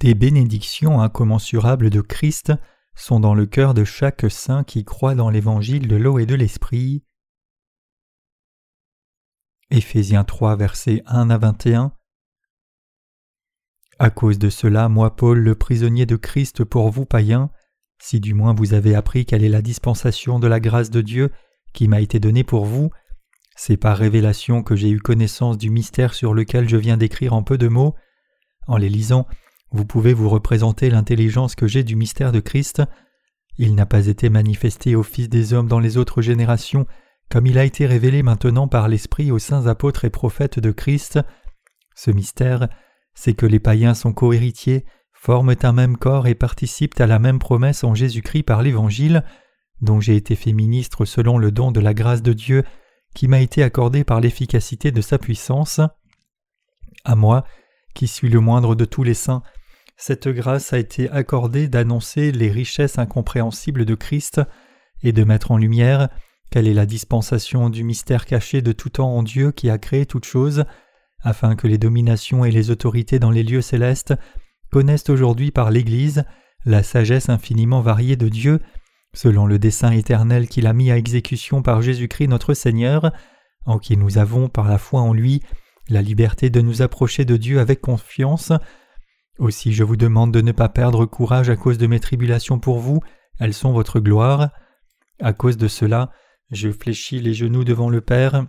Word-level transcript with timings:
Des 0.00 0.14
bénédictions 0.14 1.00
incommensurables 1.00 1.88
de 1.88 2.02
Christ 2.02 2.52
sont 2.94 3.18
dans 3.18 3.34
le 3.34 3.46
cœur 3.46 3.72
de 3.72 3.84
chaque 3.84 4.30
saint 4.30 4.62
qui 4.62 4.84
croit 4.84 5.14
dans 5.14 5.30
l'évangile 5.30 5.88
de 5.88 5.96
l'eau 5.96 6.18
et 6.18 6.26
de 6.26 6.34
l'esprit. 6.34 7.02
Éphésiens 9.70 10.24
3 10.24 10.56
versets 10.56 11.02
1 11.06 11.30
à 11.30 11.38
21 11.38 11.92
À 13.98 14.10
cause 14.10 14.38
de 14.38 14.50
cela, 14.50 14.90
moi 14.90 15.16
Paul, 15.16 15.38
le 15.38 15.54
prisonnier 15.54 16.04
de 16.04 16.16
Christ 16.16 16.62
pour 16.62 16.90
vous 16.90 17.06
païens, 17.06 17.50
si 17.98 18.20
du 18.20 18.34
moins 18.34 18.54
vous 18.54 18.74
avez 18.74 18.94
appris 18.94 19.24
quelle 19.24 19.44
est 19.44 19.48
la 19.48 19.62
dispensation 19.62 20.38
de 20.38 20.46
la 20.46 20.60
grâce 20.60 20.90
de 20.90 21.00
Dieu 21.00 21.32
qui 21.72 21.88
m'a 21.88 22.02
été 22.02 22.20
donnée 22.20 22.44
pour 22.44 22.66
vous, 22.66 22.90
c'est 23.56 23.78
par 23.78 23.96
révélation 23.96 24.62
que 24.62 24.76
j'ai 24.76 24.90
eu 24.90 25.00
connaissance 25.00 25.56
du 25.56 25.70
mystère 25.70 26.12
sur 26.12 26.34
lequel 26.34 26.68
je 26.68 26.76
viens 26.76 26.98
d'écrire 26.98 27.32
en 27.32 27.42
peu 27.42 27.56
de 27.56 27.68
mots. 27.68 27.94
En 28.66 28.76
les 28.76 28.90
lisant, 28.90 29.26
vous 29.72 29.84
pouvez 29.84 30.14
vous 30.14 30.28
représenter 30.28 30.90
l'intelligence 30.90 31.54
que 31.54 31.66
j'ai 31.66 31.82
du 31.82 31.96
mystère 31.96 32.32
de 32.32 32.40
Christ. 32.40 32.82
Il 33.58 33.74
n'a 33.74 33.86
pas 33.86 34.06
été 34.06 34.28
manifesté 34.28 34.94
aux 34.94 35.02
fils 35.02 35.28
des 35.28 35.52
hommes 35.52 35.68
dans 35.68 35.80
les 35.80 35.96
autres 35.96 36.22
générations, 36.22 36.86
comme 37.30 37.46
il 37.46 37.58
a 37.58 37.64
été 37.64 37.86
révélé 37.86 38.22
maintenant 38.22 38.68
par 38.68 38.88
l'Esprit 38.88 39.30
aux 39.30 39.38
saints 39.38 39.66
apôtres 39.66 40.04
et 40.04 40.10
prophètes 40.10 40.60
de 40.60 40.70
Christ. 40.70 41.18
Ce 41.94 42.10
mystère, 42.10 42.68
c'est 43.14 43.34
que 43.34 43.46
les 43.46 43.58
païens 43.58 43.94
sont 43.94 44.12
cohéritiers, 44.12 44.84
forment 45.12 45.56
un 45.62 45.72
même 45.72 45.96
corps 45.96 46.26
et 46.26 46.34
participent 46.34 47.00
à 47.00 47.06
la 47.06 47.18
même 47.18 47.38
promesse 47.38 47.82
en 47.82 47.94
Jésus-Christ 47.94 48.44
par 48.44 48.62
l'Évangile, 48.62 49.24
dont 49.80 50.00
j'ai 50.00 50.16
été 50.16 50.36
fait 50.36 50.52
ministre 50.52 51.04
selon 51.04 51.38
le 51.38 51.50
don 51.50 51.72
de 51.72 51.80
la 51.80 51.94
grâce 51.94 52.22
de 52.22 52.32
Dieu 52.32 52.62
qui 53.14 53.28
m'a 53.28 53.40
été 53.40 53.62
accordé 53.62 54.04
par 54.04 54.20
l'efficacité 54.20 54.92
de 54.92 55.00
sa 55.00 55.18
puissance. 55.18 55.80
À 57.04 57.16
moi, 57.16 57.44
qui 57.94 58.06
suis 58.06 58.28
le 58.28 58.40
moindre 58.40 58.74
de 58.74 58.84
tous 58.84 59.02
les 59.02 59.14
saints, 59.14 59.42
cette 59.96 60.28
grâce 60.28 60.72
a 60.72 60.78
été 60.78 61.10
accordée 61.10 61.68
d'annoncer 61.68 62.32
les 62.32 62.50
richesses 62.50 62.98
incompréhensibles 62.98 63.84
de 63.84 63.94
Christ 63.94 64.40
et 65.02 65.12
de 65.12 65.24
mettre 65.24 65.50
en 65.50 65.56
lumière 65.56 66.08
quelle 66.50 66.68
est 66.68 66.74
la 66.74 66.86
dispensation 66.86 67.70
du 67.70 67.82
mystère 67.82 68.26
caché 68.26 68.62
de 68.62 68.72
tout 68.72 68.90
temps 68.90 69.14
en 69.14 69.22
Dieu 69.22 69.52
qui 69.52 69.68
a 69.70 69.78
créé 69.78 70.06
toutes 70.06 70.24
choses, 70.24 70.64
afin 71.22 71.56
que 71.56 71.66
les 71.66 71.78
dominations 71.78 72.44
et 72.44 72.50
les 72.50 72.70
autorités 72.70 73.18
dans 73.18 73.30
les 73.30 73.42
lieux 73.42 73.62
célestes 73.62 74.14
connaissent 74.70 75.10
aujourd'hui 75.10 75.50
par 75.50 75.70
l'Église 75.70 76.24
la 76.64 76.82
sagesse 76.82 77.28
infiniment 77.28 77.80
variée 77.80 78.16
de 78.16 78.28
Dieu, 78.28 78.60
selon 79.14 79.46
le 79.46 79.58
dessein 79.58 79.92
éternel 79.92 80.48
qu'il 80.48 80.66
a 80.66 80.72
mis 80.72 80.90
à 80.90 80.98
exécution 80.98 81.62
par 81.62 81.80
Jésus-Christ 81.80 82.28
notre 82.28 82.54
Seigneur, 82.54 83.12
en 83.64 83.78
qui 83.78 83.96
nous 83.96 84.18
avons, 84.18 84.48
par 84.48 84.68
la 84.68 84.78
foi 84.78 85.00
en 85.00 85.12
lui, 85.12 85.42
la 85.88 86.02
liberté 86.02 86.50
de 86.50 86.60
nous 86.60 86.82
approcher 86.82 87.24
de 87.24 87.36
Dieu 87.36 87.60
avec 87.60 87.80
confiance. 87.80 88.52
Aussi 89.38 89.72
je 89.72 89.84
vous 89.84 89.96
demande 89.96 90.32
de 90.32 90.40
ne 90.40 90.52
pas 90.52 90.68
perdre 90.68 91.04
courage 91.04 91.50
à 91.50 91.56
cause 91.56 91.78
de 91.78 91.86
mes 91.86 92.00
tribulations 92.00 92.58
pour 92.58 92.78
vous, 92.78 93.00
elles 93.38 93.54
sont 93.54 93.72
votre 93.72 94.00
gloire. 94.00 94.50
À 95.20 95.32
cause 95.32 95.56
de 95.56 95.68
cela, 95.68 96.10
je 96.50 96.70
fléchis 96.70 97.20
les 97.20 97.34
genoux 97.34 97.64
devant 97.64 97.90
le 97.90 98.00
Père, 98.00 98.46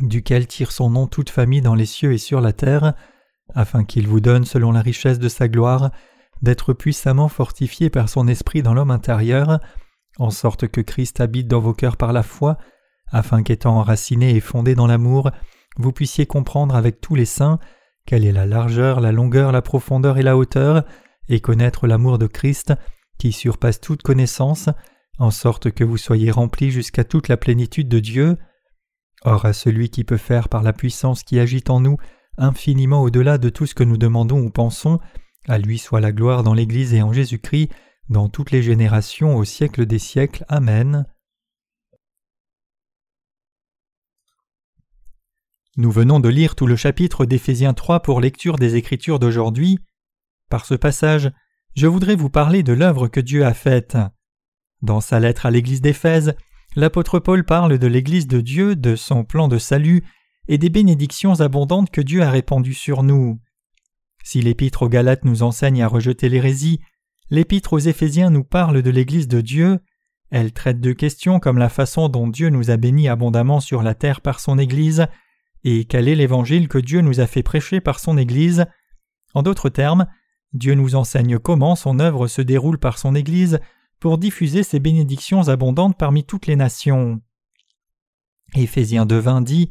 duquel 0.00 0.46
tire 0.46 0.72
son 0.72 0.90
nom 0.90 1.06
toute 1.06 1.30
famille 1.30 1.62
dans 1.62 1.74
les 1.74 1.86
cieux 1.86 2.12
et 2.12 2.18
sur 2.18 2.40
la 2.40 2.52
terre, 2.52 2.94
afin 3.54 3.84
qu'il 3.84 4.06
vous 4.06 4.20
donne, 4.20 4.44
selon 4.44 4.72
la 4.72 4.82
richesse 4.82 5.18
de 5.18 5.28
sa 5.28 5.48
gloire, 5.48 5.90
d'être 6.42 6.72
puissamment 6.72 7.28
fortifié 7.28 7.90
par 7.90 8.08
son 8.08 8.28
esprit 8.28 8.62
dans 8.62 8.74
l'homme 8.74 8.90
intérieur, 8.90 9.60
en 10.18 10.30
sorte 10.30 10.68
que 10.68 10.80
Christ 10.80 11.20
habite 11.20 11.48
dans 11.48 11.60
vos 11.60 11.74
cœurs 11.74 11.96
par 11.96 12.12
la 12.12 12.22
foi, 12.22 12.58
afin 13.10 13.42
qu'étant 13.42 13.78
enraciné 13.78 14.36
et 14.36 14.40
fondé 14.40 14.74
dans 14.74 14.86
l'amour, 14.86 15.30
vous 15.76 15.92
puissiez 15.92 16.26
comprendre 16.26 16.74
avec 16.76 17.00
tous 17.00 17.14
les 17.14 17.24
saints 17.24 17.58
quelle 18.06 18.24
est 18.24 18.32
la 18.32 18.46
largeur, 18.46 19.00
la 19.00 19.12
longueur, 19.12 19.52
la 19.52 19.62
profondeur 19.62 20.18
et 20.18 20.22
la 20.22 20.36
hauteur, 20.36 20.84
et 21.28 21.40
connaître 21.40 21.86
l'amour 21.86 22.18
de 22.18 22.26
Christ, 22.26 22.74
qui 23.18 23.32
surpasse 23.32 23.80
toute 23.80 24.02
connaissance, 24.02 24.68
en 25.18 25.30
sorte 25.30 25.70
que 25.70 25.84
vous 25.84 25.96
soyez 25.96 26.30
remplis 26.30 26.70
jusqu'à 26.70 27.04
toute 27.04 27.28
la 27.28 27.36
plénitude 27.36 27.88
de 27.88 28.00
Dieu. 28.00 28.36
Or 29.22 29.46
à 29.46 29.52
celui 29.52 29.88
qui 29.88 30.04
peut 30.04 30.18
faire 30.18 30.48
par 30.48 30.62
la 30.62 30.72
puissance 30.72 31.22
qui 31.22 31.38
agit 31.38 31.64
en 31.68 31.80
nous 31.80 31.96
infiniment 32.36 33.02
au-delà 33.02 33.38
de 33.38 33.48
tout 33.48 33.66
ce 33.66 33.74
que 33.74 33.84
nous 33.84 33.96
demandons 33.96 34.40
ou 34.40 34.50
pensons, 34.50 34.98
à 35.48 35.58
lui 35.58 35.78
soit 35.78 36.00
la 36.00 36.12
gloire 36.12 36.42
dans 36.42 36.54
l'Église 36.54 36.94
et 36.94 37.02
en 37.02 37.12
Jésus-Christ, 37.12 37.70
dans 38.08 38.28
toutes 38.28 38.50
les 38.50 38.62
générations 38.62 39.36
au 39.36 39.44
siècle 39.44 39.86
des 39.86 39.98
siècles. 39.98 40.44
Amen. 40.48 41.06
Nous 45.76 45.90
venons 45.90 46.20
de 46.20 46.28
lire 46.28 46.54
tout 46.54 46.68
le 46.68 46.76
chapitre 46.76 47.26
d'Éphésiens 47.26 47.74
3 47.74 48.00
pour 48.00 48.20
lecture 48.20 48.58
des 48.58 48.76
Écritures 48.76 49.18
d'aujourd'hui. 49.18 49.80
Par 50.48 50.66
ce 50.66 50.74
passage, 50.74 51.32
je 51.74 51.88
voudrais 51.88 52.14
vous 52.14 52.30
parler 52.30 52.62
de 52.62 52.72
l'œuvre 52.72 53.08
que 53.08 53.18
Dieu 53.18 53.44
a 53.44 53.54
faite. 53.54 53.98
Dans 54.82 55.00
sa 55.00 55.18
lettre 55.18 55.46
à 55.46 55.50
l'Église 55.50 55.80
d'Éphèse, 55.80 56.36
l'apôtre 56.76 57.18
Paul 57.18 57.44
parle 57.44 57.78
de 57.78 57.86
l'Église 57.88 58.28
de 58.28 58.40
Dieu, 58.40 58.76
de 58.76 58.94
son 58.94 59.24
plan 59.24 59.48
de 59.48 59.58
salut 59.58 60.04
et 60.46 60.58
des 60.58 60.70
bénédictions 60.70 61.40
abondantes 61.40 61.90
que 61.90 62.00
Dieu 62.00 62.22
a 62.22 62.30
répandues 62.30 62.74
sur 62.74 63.02
nous. 63.02 63.40
Si 64.22 64.40
l'épître 64.42 64.82
aux 64.82 64.88
Galates 64.88 65.24
nous 65.24 65.42
enseigne 65.42 65.82
à 65.82 65.88
rejeter 65.88 66.28
l'hérésie, 66.28 66.78
l'épître 67.30 67.72
aux 67.72 67.80
Éphésiens 67.80 68.30
nous 68.30 68.44
parle 68.44 68.80
de 68.80 68.90
l'Église 68.90 69.26
de 69.26 69.40
Dieu. 69.40 69.80
Elle 70.30 70.52
traite 70.52 70.80
de 70.80 70.92
questions 70.92 71.40
comme 71.40 71.58
la 71.58 71.68
façon 71.68 72.08
dont 72.08 72.28
Dieu 72.28 72.50
nous 72.50 72.70
a 72.70 72.76
bénis 72.76 73.08
abondamment 73.08 73.58
sur 73.58 73.82
la 73.82 73.96
terre 73.96 74.20
par 74.20 74.38
son 74.38 74.56
Église, 74.56 75.08
et 75.64 75.86
quel 75.86 76.08
est 76.08 76.14
l'Évangile 76.14 76.68
que 76.68 76.78
Dieu 76.78 77.00
nous 77.00 77.20
a 77.20 77.26
fait 77.26 77.42
prêcher 77.42 77.80
par 77.80 77.98
son 77.98 78.18
Église? 78.18 78.66
En 79.32 79.42
d'autres 79.42 79.70
termes, 79.70 80.06
Dieu 80.52 80.74
nous 80.74 80.94
enseigne 80.94 81.38
comment 81.38 81.74
son 81.74 81.98
œuvre 81.98 82.28
se 82.28 82.42
déroule 82.42 82.78
par 82.78 82.98
son 82.98 83.14
Église 83.14 83.58
pour 83.98 84.18
diffuser 84.18 84.62
ses 84.62 84.78
bénédictions 84.78 85.48
abondantes 85.48 85.98
parmi 85.98 86.24
toutes 86.24 86.46
les 86.46 86.56
nations. 86.56 87.20
Éphésiens 88.54 89.06
2.20 89.06 89.42
dit 89.42 89.70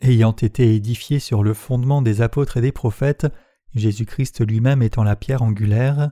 Ayant 0.00 0.32
été 0.32 0.74
édifié 0.74 1.18
sur 1.18 1.42
le 1.42 1.54
fondement 1.54 2.00
des 2.00 2.20
apôtres 2.20 2.56
et 2.56 2.60
des 2.60 2.72
prophètes, 2.72 3.26
Jésus-Christ 3.74 4.46
lui-même 4.46 4.82
étant 4.82 5.02
la 5.02 5.16
pierre 5.16 5.42
angulaire. 5.42 6.10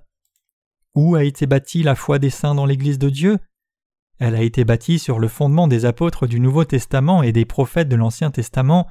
Où 0.95 1.15
a 1.15 1.25
été 1.25 1.47
bâtie 1.47 1.83
la 1.83 1.95
foi 1.95 2.19
des 2.19 2.31
saints 2.31 2.55
dans 2.55 2.67
l'Église 2.67 2.99
de 2.99 3.09
Dieu? 3.09 3.39
Elle 4.19 4.35
a 4.35 4.43
été 4.43 4.65
bâtie 4.65 4.99
sur 4.99 5.19
le 5.19 5.29
fondement 5.29 5.69
des 5.69 5.85
apôtres 5.85 6.27
du 6.27 6.39
Nouveau 6.39 6.65
Testament 6.65 7.23
et 7.23 7.33
des 7.33 7.45
prophètes 7.45 7.89
de 7.89 7.97
l'Ancien 7.97 8.31
Testament. 8.31 8.87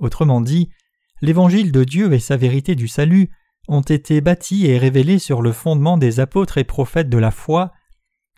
Autrement 0.00 0.40
dit, 0.40 0.70
l'Évangile 1.20 1.72
de 1.72 1.84
Dieu 1.84 2.12
et 2.12 2.18
sa 2.18 2.36
vérité 2.36 2.74
du 2.74 2.88
salut 2.88 3.30
ont 3.68 3.82
été 3.82 4.20
bâtis 4.20 4.66
et 4.66 4.78
révélés 4.78 5.18
sur 5.18 5.42
le 5.42 5.52
fondement 5.52 5.98
des 5.98 6.18
apôtres 6.18 6.58
et 6.58 6.64
prophètes 6.64 7.10
de 7.10 7.18
la 7.18 7.30
foi. 7.30 7.72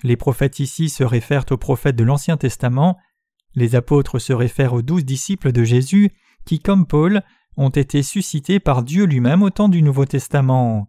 Les 0.03 0.17
prophètes 0.17 0.59
ici 0.59 0.91
se 0.91 1.05
réfèrent 1.05 1.47
aux 1.51 1.57
prophètes 1.57 1.97
de 1.97 2.05
l'Ancien 2.05 2.37
Testament, 2.37 2.99
les 3.55 3.77
apôtres 3.77 4.19
se 4.19 4.33
réfèrent 4.33 4.75
aux 4.75 4.83
douze 4.83 5.05
disciples 5.05 5.53
de 5.53 5.63
Jésus 5.63 6.11
qui, 6.45 6.59
comme 6.59 6.87
Paul, 6.87 7.23
ont 7.57 7.71
été 7.71 8.03
suscités 8.03 8.61
par 8.61 8.83
Dieu 8.83 9.05
lui-même 9.05 9.43
au 9.43 9.51
temps 9.51 9.69
du 9.69 9.83
Nouveau 9.83 10.05
Testament. 10.05 10.89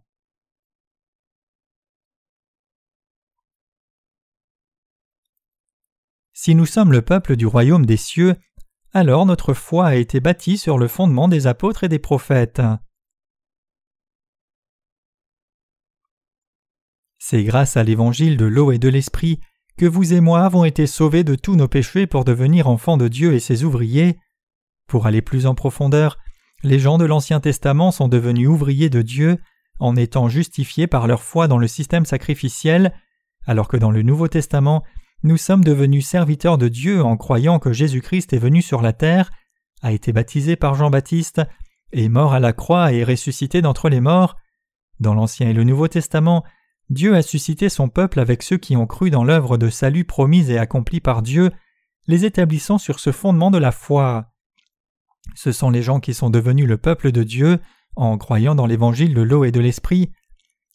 Si 6.32 6.54
nous 6.54 6.66
sommes 6.66 6.92
le 6.92 7.02
peuple 7.02 7.36
du 7.36 7.46
royaume 7.46 7.86
des 7.86 7.96
cieux, 7.96 8.34
alors 8.94 9.26
notre 9.26 9.54
foi 9.54 9.86
a 9.88 9.94
été 9.96 10.20
bâtie 10.20 10.56
sur 10.56 10.78
le 10.78 10.86
fondement 10.86 11.26
des 11.26 11.48
apôtres 11.48 11.82
et 11.82 11.88
des 11.88 11.98
prophètes. 11.98 12.62
C'est 17.18 17.42
grâce 17.42 17.76
à 17.76 17.82
l'évangile 17.82 18.36
de 18.36 18.44
l'eau 18.44 18.70
et 18.70 18.78
de 18.78 18.88
l'esprit 18.88 19.40
que 19.76 19.86
vous 19.86 20.12
et 20.12 20.20
moi 20.20 20.44
avons 20.44 20.64
été 20.64 20.86
sauvés 20.86 21.24
de 21.24 21.34
tous 21.34 21.56
nos 21.56 21.66
péchés 21.66 22.06
pour 22.06 22.24
devenir 22.24 22.68
enfants 22.68 22.96
de 22.96 23.08
Dieu 23.08 23.34
et 23.34 23.40
ses 23.40 23.64
ouvriers. 23.64 24.16
Pour 24.86 25.06
aller 25.06 25.22
plus 25.22 25.46
en 25.46 25.56
profondeur, 25.56 26.18
les 26.62 26.78
gens 26.78 26.96
de 26.96 27.04
l'Ancien 27.04 27.40
Testament 27.40 27.90
sont 27.90 28.06
devenus 28.06 28.48
ouvriers 28.48 28.90
de 28.90 29.02
Dieu 29.02 29.38
en 29.80 29.96
étant 29.96 30.28
justifiés 30.28 30.86
par 30.86 31.08
leur 31.08 31.22
foi 31.22 31.48
dans 31.48 31.58
le 31.58 31.66
système 31.66 32.06
sacrificiel, 32.06 32.94
alors 33.44 33.66
que 33.66 33.76
dans 33.76 33.90
le 33.90 34.02
Nouveau 34.02 34.28
Testament, 34.28 34.84
nous 35.22 35.36
sommes 35.36 35.64
devenus 35.64 36.06
serviteurs 36.06 36.58
de 36.58 36.68
Dieu 36.68 37.02
en 37.02 37.16
croyant 37.16 37.58
que 37.58 37.72
Jésus-Christ 37.72 38.32
est 38.32 38.38
venu 38.38 38.60
sur 38.60 38.82
la 38.82 38.92
terre, 38.92 39.30
a 39.82 39.92
été 39.92 40.12
baptisé 40.12 40.56
par 40.56 40.74
Jean-Baptiste, 40.74 41.42
est 41.92 42.08
mort 42.08 42.34
à 42.34 42.40
la 42.40 42.52
croix 42.52 42.92
et 42.92 43.04
ressuscité 43.04 43.62
d'entre 43.62 43.88
les 43.88 44.00
morts. 44.00 44.36
Dans 45.00 45.14
l'Ancien 45.14 45.48
et 45.48 45.52
le 45.52 45.64
Nouveau 45.64 45.88
Testament, 45.88 46.44
Dieu 46.90 47.14
a 47.14 47.22
suscité 47.22 47.68
son 47.68 47.88
peuple 47.88 48.20
avec 48.20 48.42
ceux 48.42 48.58
qui 48.58 48.76
ont 48.76 48.86
cru 48.86 49.10
dans 49.10 49.24
l'œuvre 49.24 49.56
de 49.56 49.70
salut 49.70 50.04
promise 50.04 50.50
et 50.50 50.58
accomplie 50.58 51.00
par 51.00 51.22
Dieu, 51.22 51.50
les 52.06 52.24
établissant 52.24 52.78
sur 52.78 53.00
ce 53.00 53.12
fondement 53.12 53.50
de 53.50 53.58
la 53.58 53.72
foi. 53.72 54.32
Ce 55.34 55.52
sont 55.52 55.70
les 55.70 55.82
gens 55.82 56.00
qui 56.00 56.12
sont 56.12 56.28
devenus 56.28 56.66
le 56.66 56.76
peuple 56.76 57.12
de 57.12 57.22
Dieu 57.22 57.58
en 57.96 58.18
croyant 58.18 58.54
dans 58.54 58.66
l'évangile 58.66 59.14
de 59.14 59.22
l'eau 59.22 59.44
et 59.44 59.52
de 59.52 59.60
l'esprit. 59.60 60.10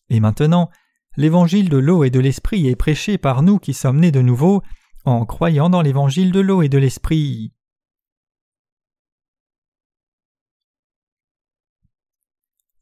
Et 0.09 0.19
maintenant, 0.19 0.69
l'évangile 1.18 1.70
de 1.70 1.78
l'eau 1.78 2.04
et 2.04 2.10
de 2.10 2.20
l'esprit 2.20 2.68
est 2.68 2.76
prêché 2.76 3.18
par 3.18 3.42
nous 3.42 3.60
qui 3.60 3.74
sommes 3.74 4.00
nés 4.00 4.12
de 4.12 4.22
nouveau 4.22 4.62
en 5.06 5.26
croyant 5.26 5.70
dans 5.70 5.82
l'évangile 5.82 6.32
de 6.32 6.40
l'eau 6.40 6.62
et 6.62 6.70
de 6.70 6.78
l'esprit. 6.78 7.52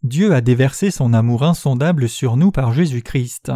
Dieu 0.03 0.33
a 0.33 0.41
déversé 0.41 0.91
son 0.91 1.13
amour 1.13 1.43
insondable 1.43 2.07
sur 2.07 2.37
nous 2.37 2.51
par 2.51 2.71
Jésus-Christ. 2.71 3.51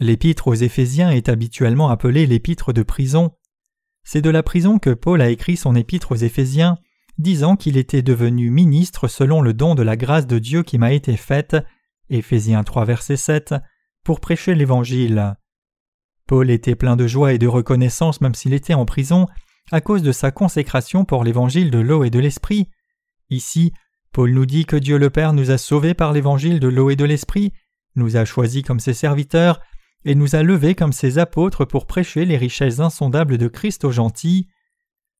L'épître 0.00 0.48
aux 0.48 0.54
Éphésiens 0.54 1.10
est 1.10 1.28
habituellement 1.28 1.90
appelée 1.90 2.26
l'épître 2.26 2.72
de 2.72 2.82
prison. 2.82 3.36
C'est 4.04 4.22
de 4.22 4.30
la 4.30 4.42
prison 4.42 4.78
que 4.78 4.90
Paul 4.90 5.20
a 5.20 5.28
écrit 5.28 5.56
son 5.56 5.74
épître 5.74 6.12
aux 6.12 6.16
Éphésiens, 6.16 6.78
disant 7.18 7.56
qu'il 7.56 7.76
était 7.76 8.02
devenu 8.02 8.50
ministre 8.50 9.08
selon 9.08 9.42
le 9.42 9.52
don 9.52 9.74
de 9.74 9.82
la 9.82 9.96
grâce 9.96 10.26
de 10.26 10.38
Dieu 10.38 10.62
qui 10.62 10.78
m'a 10.78 10.92
été 10.92 11.16
faite, 11.16 11.56
Éphésiens 12.10 12.64
3 12.64 12.84
verset 12.84 13.16
7, 13.16 13.54
pour 14.04 14.20
prêcher 14.20 14.54
l'Évangile. 14.54 15.34
Paul 16.26 16.50
était 16.50 16.76
plein 16.76 16.96
de 16.96 17.06
joie 17.06 17.32
et 17.32 17.38
de 17.38 17.46
reconnaissance 17.46 18.20
même 18.20 18.34
s'il 18.34 18.54
était 18.54 18.74
en 18.74 18.86
prison, 18.86 19.26
à 19.70 19.80
cause 19.80 20.02
de 20.02 20.12
sa 20.12 20.30
consécration 20.30 21.04
pour 21.04 21.24
l'Évangile 21.24 21.70
de 21.70 21.78
l'eau 21.78 22.04
et 22.04 22.10
de 22.10 22.18
l'Esprit. 22.18 22.68
Ici, 23.30 23.72
Paul 24.12 24.32
nous 24.32 24.46
dit 24.46 24.64
que 24.64 24.76
Dieu 24.76 24.98
le 24.98 25.10
Père 25.10 25.32
nous 25.32 25.50
a 25.50 25.58
sauvés 25.58 25.94
par 25.94 26.12
l'Évangile 26.12 26.60
de 26.60 26.68
l'eau 26.68 26.90
et 26.90 26.96
de 26.96 27.04
l'Esprit, 27.04 27.52
nous 27.96 28.16
a 28.16 28.24
choisis 28.24 28.62
comme 28.62 28.80
ses 28.80 28.94
serviteurs, 28.94 29.60
et 30.04 30.14
nous 30.14 30.36
a 30.36 30.42
levés 30.42 30.74
comme 30.74 30.92
ses 30.92 31.18
apôtres 31.18 31.64
pour 31.64 31.86
prêcher 31.86 32.24
les 32.24 32.36
richesses 32.36 32.80
insondables 32.80 33.36
de 33.36 33.48
Christ 33.48 33.84
aux 33.84 33.90
gentils. 33.90 34.48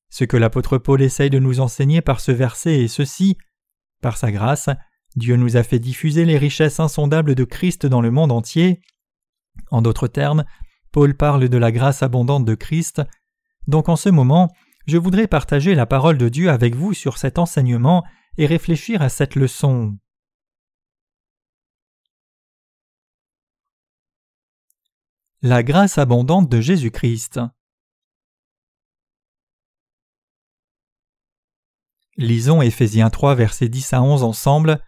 Ce 0.09 0.23
que 0.23 0.37
l'apôtre 0.37 0.77
Paul 0.77 1.01
essaye 1.01 1.29
de 1.29 1.39
nous 1.39 1.59
enseigner 1.59 2.01
par 2.01 2.19
ce 2.19 2.31
verset 2.31 2.83
est 2.83 2.87
ceci. 2.87 3.37
Par 4.01 4.17
sa 4.17 4.31
grâce, 4.31 4.69
Dieu 5.15 5.35
nous 5.35 5.57
a 5.57 5.63
fait 5.63 5.79
diffuser 5.79 6.25
les 6.25 6.37
richesses 6.37 6.79
insondables 6.79 7.35
de 7.35 7.43
Christ 7.43 7.85
dans 7.85 8.01
le 8.01 8.11
monde 8.11 8.31
entier. 8.31 8.81
En 9.71 9.81
d'autres 9.81 10.07
termes, 10.07 10.45
Paul 10.91 11.15
parle 11.15 11.49
de 11.49 11.57
la 11.57 11.71
grâce 11.71 12.03
abondante 12.03 12.45
de 12.45 12.55
Christ. 12.55 13.01
Donc 13.67 13.89
en 13.89 13.95
ce 13.95 14.09
moment, 14.09 14.51
je 14.87 14.97
voudrais 14.97 15.27
partager 15.27 15.75
la 15.75 15.85
parole 15.85 16.17
de 16.17 16.29
Dieu 16.29 16.49
avec 16.49 16.75
vous 16.75 16.93
sur 16.93 17.17
cet 17.17 17.37
enseignement 17.37 18.03
et 18.37 18.45
réfléchir 18.45 19.01
à 19.01 19.09
cette 19.09 19.35
leçon. 19.35 19.97
La 25.41 25.63
grâce 25.63 25.97
abondante 25.97 26.49
de 26.49 26.59
Jésus-Christ. 26.59 27.39
Lisons 32.21 32.61
Éphésiens 32.61 33.09
3 33.09 33.33
versets 33.33 33.69
10 33.69 33.93
à 33.93 34.01
11 34.01 34.23
ensemble, 34.23 34.81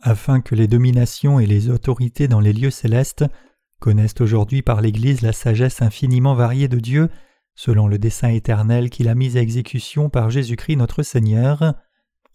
afin 0.00 0.40
que 0.40 0.54
les 0.54 0.68
dominations 0.68 1.40
et 1.40 1.46
les 1.46 1.68
autorités 1.70 2.28
dans 2.28 2.38
les 2.38 2.52
lieux 2.52 2.70
célestes 2.70 3.24
connaissent 3.80 4.20
aujourd'hui 4.20 4.62
par 4.62 4.80
l'Église 4.80 5.22
la 5.22 5.32
sagesse 5.32 5.82
infiniment 5.82 6.36
variée 6.36 6.68
de 6.68 6.78
Dieu, 6.78 7.08
selon 7.56 7.88
le 7.88 7.98
dessein 7.98 8.28
éternel 8.28 8.90
qu'il 8.90 9.08
a 9.08 9.16
mis 9.16 9.36
à 9.36 9.40
exécution 9.40 10.08
par 10.08 10.30
Jésus-Christ 10.30 10.76
notre 10.76 11.02
Seigneur. 11.02 11.74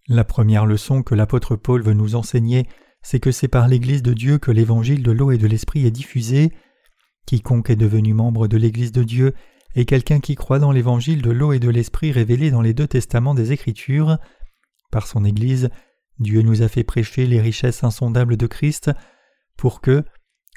La 0.09 0.25
première 0.25 0.65
leçon 0.65 1.03
que 1.03 1.15
l'apôtre 1.15 1.55
Paul 1.55 1.81
veut 1.81 1.93
nous 1.93 2.15
enseigner, 2.15 2.67
c'est 3.01 3.21
que 3.21 3.31
c'est 3.31 3.47
par 3.47 3.69
l'Église 3.69 4.03
de 4.03 4.11
Dieu 4.11 4.39
que 4.39 4.51
l'évangile 4.51 5.03
de 5.03 5.11
l'eau 5.13 5.31
et 5.31 5.37
de 5.37 5.47
l'esprit 5.47 5.85
est 5.85 5.91
diffusé, 5.91 6.51
Quiconque 7.25 7.69
est 7.69 7.77
devenu 7.77 8.13
membre 8.13 8.49
de 8.49 8.57
l'Église 8.57 8.91
de 8.91 9.03
Dieu 9.03 9.33
est 9.77 9.85
quelqu'un 9.85 10.19
qui 10.19 10.35
croit 10.35 10.59
dans 10.59 10.71
l'Évangile 10.71 11.21
de 11.21 11.31
l'eau 11.31 11.53
et 11.53 11.59
de 11.59 11.69
l'Esprit 11.69 12.11
révélé 12.11 12.51
dans 12.51 12.61
les 12.61 12.73
deux 12.73 12.87
testaments 12.87 13.35
des 13.35 13.51
Écritures. 13.51 14.17
Par 14.91 15.07
son 15.07 15.23
Église, 15.23 15.69
Dieu 16.19 16.41
nous 16.41 16.63
a 16.63 16.67
fait 16.67 16.83
prêcher 16.83 17.27
les 17.27 17.39
richesses 17.39 17.83
insondables 17.83 18.37
de 18.37 18.47
Christ 18.47 18.91
pour 19.55 19.81
que, 19.81 20.03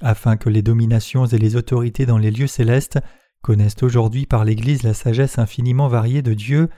afin 0.01 0.37
que 0.37 0.49
les 0.49 0.63
dominations 0.63 1.27
et 1.27 1.39
les 1.39 1.57
autorités 1.57 2.07
dans 2.07 2.19
les 2.19 2.31
lieux 2.31 2.47
célestes 2.47 2.99
connaissent 3.43 3.83
aujourd'hui 3.83 4.27
par 4.27 4.45
l'Église 4.45 4.83
la 4.83 4.95
sagesse 4.95 5.39
infiniment 5.39 5.89
variée 5.89 6.23
de 6.23 6.35
Dieu. 6.35 6.69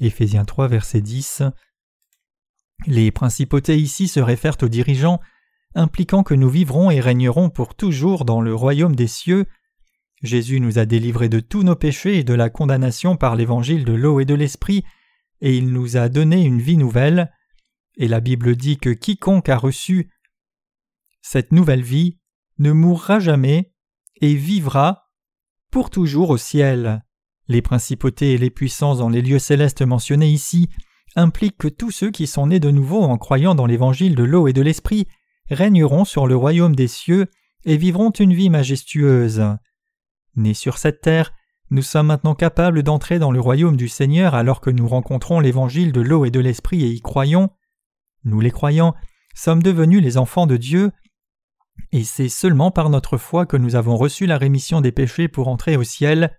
Éphésiens 0.00 0.44
3 0.44 0.68
verset 0.68 1.00
10. 1.00 1.42
Les 2.86 3.10
principautés 3.10 3.78
ici 3.78 4.06
se 4.08 4.20
réfèrent 4.20 4.58
aux 4.62 4.68
dirigeants 4.68 5.20
impliquant 5.74 6.22
que 6.22 6.34
nous 6.34 6.48
vivrons 6.48 6.90
et 6.90 7.00
régnerons 7.00 7.50
pour 7.50 7.74
toujours 7.74 8.24
dans 8.24 8.40
le 8.40 8.54
royaume 8.54 8.96
des 8.96 9.06
cieux. 9.06 9.46
Jésus 10.22 10.60
nous 10.60 10.78
a 10.78 10.86
délivrés 10.86 11.28
de 11.28 11.40
tous 11.40 11.62
nos 11.62 11.76
péchés 11.76 12.18
et 12.18 12.24
de 12.24 12.34
la 12.34 12.50
condamnation 12.50 13.16
par 13.16 13.36
l'évangile 13.36 13.84
de 13.84 13.92
l'eau 13.92 14.20
et 14.20 14.24
de 14.24 14.34
l'esprit, 14.34 14.84
et 15.40 15.56
il 15.56 15.72
nous 15.72 15.96
a 15.96 16.08
donné 16.08 16.42
une 16.42 16.60
vie 16.60 16.78
nouvelle. 16.78 17.32
Et 17.98 18.08
la 18.08 18.20
Bible 18.20 18.56
dit 18.56 18.78
que 18.78 18.90
quiconque 18.90 19.48
a 19.48 19.56
reçu 19.56 20.10
cette 21.28 21.50
nouvelle 21.50 21.82
vie 21.82 22.20
ne 22.60 22.70
mourra 22.70 23.18
jamais 23.18 23.72
et 24.20 24.34
vivra 24.34 25.10
pour 25.72 25.90
toujours 25.90 26.30
au 26.30 26.36
ciel. 26.36 27.02
Les 27.48 27.62
principautés 27.62 28.34
et 28.34 28.38
les 28.38 28.48
puissances 28.48 28.98
dans 28.98 29.08
les 29.08 29.22
lieux 29.22 29.40
célestes 29.40 29.82
mentionnés 29.82 30.28
ici 30.28 30.68
impliquent 31.16 31.58
que 31.58 31.66
tous 31.66 31.90
ceux 31.90 32.12
qui 32.12 32.28
sont 32.28 32.46
nés 32.46 32.60
de 32.60 32.70
nouveau 32.70 33.02
en 33.02 33.18
croyant 33.18 33.56
dans 33.56 33.66
l'évangile 33.66 34.14
de 34.14 34.22
l'eau 34.22 34.46
et 34.46 34.52
de 34.52 34.62
l'esprit 34.62 35.08
régneront 35.50 36.04
sur 36.04 36.28
le 36.28 36.36
royaume 36.36 36.76
des 36.76 36.86
cieux 36.86 37.26
et 37.64 37.76
vivront 37.76 38.10
une 38.10 38.32
vie 38.32 38.48
majestueuse. 38.48 39.42
Nés 40.36 40.54
sur 40.54 40.78
cette 40.78 41.00
terre, 41.00 41.32
nous 41.70 41.82
sommes 41.82 42.06
maintenant 42.06 42.34
capables 42.34 42.82
d'entrer 42.82 43.18
dans 43.18 43.32
le 43.32 43.40
royaume 43.40 43.76
du 43.76 43.88
Seigneur 43.88 44.34
alors 44.34 44.60
que 44.60 44.70
nous 44.70 44.86
rencontrons 44.86 45.40
l'évangile 45.40 45.92
de 45.92 46.00
l'eau 46.00 46.24
et 46.24 46.30
de 46.30 46.40
l'esprit 46.40 46.84
et 46.84 46.88
y 46.88 47.00
croyons. 47.00 47.50
Nous 48.24 48.40
les 48.40 48.50
croyants 48.50 48.94
sommes 49.34 49.62
devenus 49.62 50.02
les 50.02 50.16
enfants 50.16 50.46
de 50.46 50.56
Dieu, 50.56 50.92
et 51.92 52.04
c'est 52.04 52.28
seulement 52.28 52.70
par 52.70 52.90
notre 52.90 53.16
foi 53.16 53.46
que 53.46 53.56
nous 53.56 53.76
avons 53.76 53.96
reçu 53.96 54.26
la 54.26 54.38
rémission 54.38 54.80
des 54.80 54.92
péchés 54.92 55.28
pour 55.28 55.48
entrer 55.48 55.76
au 55.76 55.82
ciel. 55.82 56.38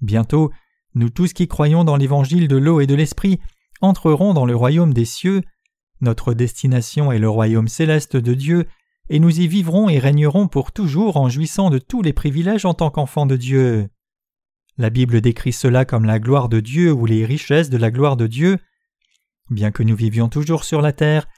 Bientôt, 0.00 0.52
nous 0.94 1.10
tous 1.10 1.32
qui 1.32 1.48
croyons 1.48 1.84
dans 1.84 1.96
l'évangile 1.96 2.48
de 2.48 2.56
l'eau 2.56 2.80
et 2.80 2.86
de 2.86 2.94
l'esprit 2.94 3.40
entrerons 3.80 4.34
dans 4.34 4.46
le 4.46 4.56
royaume 4.56 4.94
des 4.94 5.04
cieux, 5.04 5.42
notre 6.00 6.34
destination 6.34 7.12
est 7.12 7.18
le 7.18 7.28
royaume 7.28 7.68
céleste 7.68 8.16
de 8.16 8.34
Dieu, 8.34 8.66
et 9.08 9.20
nous 9.20 9.40
y 9.40 9.46
vivrons 9.46 9.88
et 9.88 9.98
régnerons 9.98 10.48
pour 10.48 10.72
toujours 10.72 11.16
en 11.16 11.28
jouissant 11.28 11.70
de 11.70 11.78
tous 11.78 12.02
les 12.02 12.12
privilèges 12.12 12.64
en 12.64 12.74
tant 12.74 12.90
qu'enfants 12.90 13.26
de 13.26 13.36
Dieu. 13.36 13.88
La 14.76 14.90
Bible 14.90 15.20
décrit 15.20 15.52
cela 15.52 15.84
comme 15.84 16.04
la 16.04 16.18
gloire 16.18 16.48
de 16.48 16.60
Dieu 16.60 16.92
ou 16.92 17.06
les 17.06 17.24
richesses 17.24 17.70
de 17.70 17.76
la 17.76 17.90
gloire 17.90 18.16
de 18.16 18.26
Dieu. 18.26 18.58
Bien 19.50 19.70
que 19.70 19.82
nous 19.82 19.94
vivions 19.94 20.28
toujours 20.28 20.64
sur 20.64 20.80
la 20.80 20.92
terre, 20.92 21.28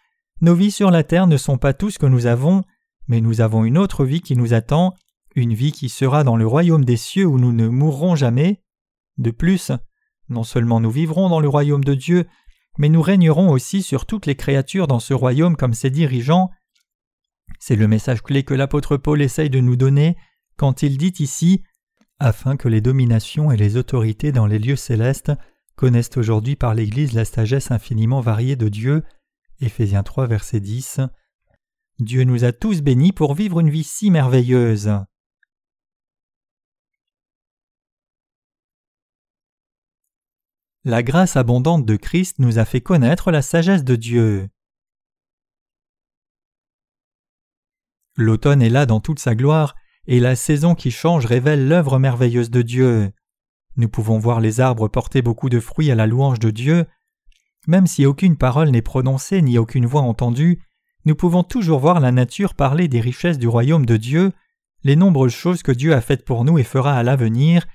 nos 0.41 0.55
vies 0.55 0.71
sur 0.71 0.91
la 0.91 1.03
terre 1.03 1.27
ne 1.27 1.37
sont 1.37 1.59
pas 1.59 1.75
tout 1.75 1.91
ce 1.91 1.99
que 1.99 2.07
nous 2.07 2.27
avons, 2.27 2.63
mais 3.09 3.21
nous 3.21 3.41
avons 3.41 3.65
une 3.65 3.79
autre 3.79 4.05
vie 4.05 4.21
qui 4.21 4.37
nous 4.37 4.55
attend, 4.55 4.95
une 5.35 5.55
vie 5.55 5.73
qui 5.73 5.89
sera 5.89 6.25
dans 6.25 6.37
le 6.37 6.47
royaume 6.47 6.85
des 6.85 6.97
cieux 6.97 7.27
où 7.27 7.39
nous 7.39 7.53
ne 7.53 7.69
mourrons 7.69 8.17
jamais. 8.17 8.63
De 9.19 9.31
plus, 9.31 9.73
non 10.29 10.45
seulement 10.45 10.81
nous 10.81 10.91
vivrons 10.91 11.29
dans 11.29 11.41
le 11.41 11.49
royaume 11.49 11.85
de 11.85 11.95
Dieu, 11.95 12.27
mais 12.79 12.89
nous 12.89 13.03
régnerons 13.03 13.51
aussi 13.51 13.83
sur 13.83 14.07
toutes 14.07 14.27
les 14.27 14.35
créatures 14.35 14.87
dans 14.87 15.01
ce 15.01 15.15
royaume 15.15 15.57
comme 15.57 15.75
ses 15.75 15.91
dirigeants. 15.91 16.51
C'est 17.59 17.77
le 17.77 17.89
message 17.89 18.23
clé 18.23 18.43
que 18.43 18.55
l'apôtre 18.55 18.97
Paul 18.97 19.23
essaye 19.23 19.51
de 19.51 19.61
nous 19.61 19.77
donner 19.77 20.17
quand 20.57 20.83
il 20.83 20.99
dit 20.99 21.15
ici 21.19 21.63
afin 22.19 22.57
que 22.57 22.69
les 22.69 22.81
dominations 22.81 23.51
et 23.53 23.57
les 23.57 23.77
autorités 23.77 24.33
dans 24.33 24.47
les 24.47 24.59
lieux 24.59 24.77
célestes 24.77 25.33
connaissent 25.75 26.17
aujourd'hui 26.17 26.57
par 26.57 26.75
l'Église 26.75 27.13
la 27.13 27.25
sagesse 27.25 27.71
infiniment 27.71 28.21
variée 28.21 28.57
de 28.57 28.69
Dieu. 28.69 29.03
Éphésiens 29.61 30.03
3 30.03 30.27
verset 30.27 30.61
10. 30.61 31.01
Dieu 31.99 32.25
nous 32.25 32.45
a 32.45 32.53
tous 32.53 32.83
bénis 32.83 33.13
pour 33.13 33.35
vivre 33.35 33.61
une 33.61 33.71
vie 33.71 33.85
si 33.85 34.11
merveilleuse. 34.11 34.91
La 40.85 41.03
grâce 41.03 41.37
abondante 41.37 41.85
de 41.85 41.97
Christ 41.97 42.39
nous 42.39 42.59
a 42.59 42.65
fait 42.65 42.81
connaître 42.81 43.31
la 43.31 43.43
sagesse 43.43 43.83
de 43.83 43.97
Dieu. 43.97 44.49
L'automne 48.17 48.63
est 48.63 48.71
là 48.71 48.87
dans 48.87 49.01
toute 49.01 49.19
sa 49.19 49.35
gloire, 49.35 49.75
et 50.07 50.21
la 50.21 50.37
saison 50.37 50.75
qui 50.75 50.91
change 50.91 51.27
révèle 51.27 51.69
l'œuvre 51.69 51.99
merveilleuse 51.99 52.51
de 52.51 52.63
Dieu. 52.63 53.11
Nous 53.77 53.89
pouvons 53.89 54.19
voir 54.19 54.41
les 54.41 54.61
arbres 54.61 54.89
porter 54.89 55.21
beaucoup 55.21 55.49
de 55.49 55.61
fruits 55.61 55.91
à 55.91 55.95
la 55.95 56.07
louange 56.07 56.39
de 56.39 56.51
Dieu. 56.51 56.87
Même 57.67 57.87
si 57.87 58.07
aucune 58.07 58.37
parole 58.37 58.71
n'est 58.71 58.83
prononcée 58.83 59.43
ni 59.43 59.59
aucune 59.59 59.87
voix 59.87 60.03
entendue, 60.03 60.63
nous 61.05 61.15
pouvons 61.15 61.43
toujours 61.43 61.81
voir 61.81 62.01
la 62.01 62.13
nature 62.13 62.55
parler 62.55 62.89
des 62.89 63.01
richesses 63.01 63.39
du 63.39 63.49
royaume 63.49 63.87
de 63.87 63.97
Dieu, 63.97 64.33
les 64.83 64.97
nombreuses 64.97 65.35
choses 65.35 65.63
que 65.63 65.73
Dieu 65.73 65.95
a 65.95 66.01
faites 66.01 66.25
pour 66.25 66.45
nous 66.45 66.59
et 66.59 66.65
fera 66.65 66.95
à 66.95 67.03
l'avenir, 67.03 67.67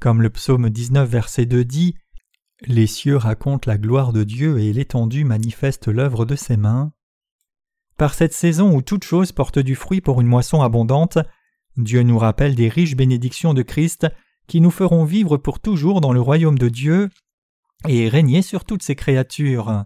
comme 0.00 0.22
le 0.22 0.30
psaume 0.30 0.70
19 0.70 1.08
verset 1.08 1.46
2 1.46 1.64
dit 1.64 1.94
les 2.66 2.86
cieux 2.86 3.16
racontent 3.16 3.70
la 3.70 3.78
gloire 3.78 4.12
de 4.12 4.22
Dieu 4.22 4.58
et 4.58 4.72
l'étendue 4.72 5.24
manifeste 5.24 5.88
l'œuvre 5.88 6.26
de 6.26 6.36
ses 6.36 6.58
mains. 6.58 6.92
Par 8.00 8.14
cette 8.14 8.32
saison 8.32 8.74
où 8.74 8.80
toute 8.80 9.04
chose 9.04 9.30
porte 9.30 9.58
du 9.58 9.74
fruit 9.74 10.00
pour 10.00 10.22
une 10.22 10.26
moisson 10.26 10.62
abondante, 10.62 11.18
Dieu 11.76 12.02
nous 12.02 12.16
rappelle 12.16 12.54
des 12.54 12.70
riches 12.70 12.96
bénédictions 12.96 13.52
de 13.52 13.60
Christ 13.60 14.06
qui 14.46 14.62
nous 14.62 14.70
feront 14.70 15.04
vivre 15.04 15.36
pour 15.36 15.60
toujours 15.60 16.00
dans 16.00 16.14
le 16.14 16.20
royaume 16.22 16.56
de 16.56 16.70
Dieu 16.70 17.10
et 17.88 18.08
régner 18.08 18.40
sur 18.40 18.64
toutes 18.64 18.82
ses 18.82 18.94
créatures. 18.94 19.84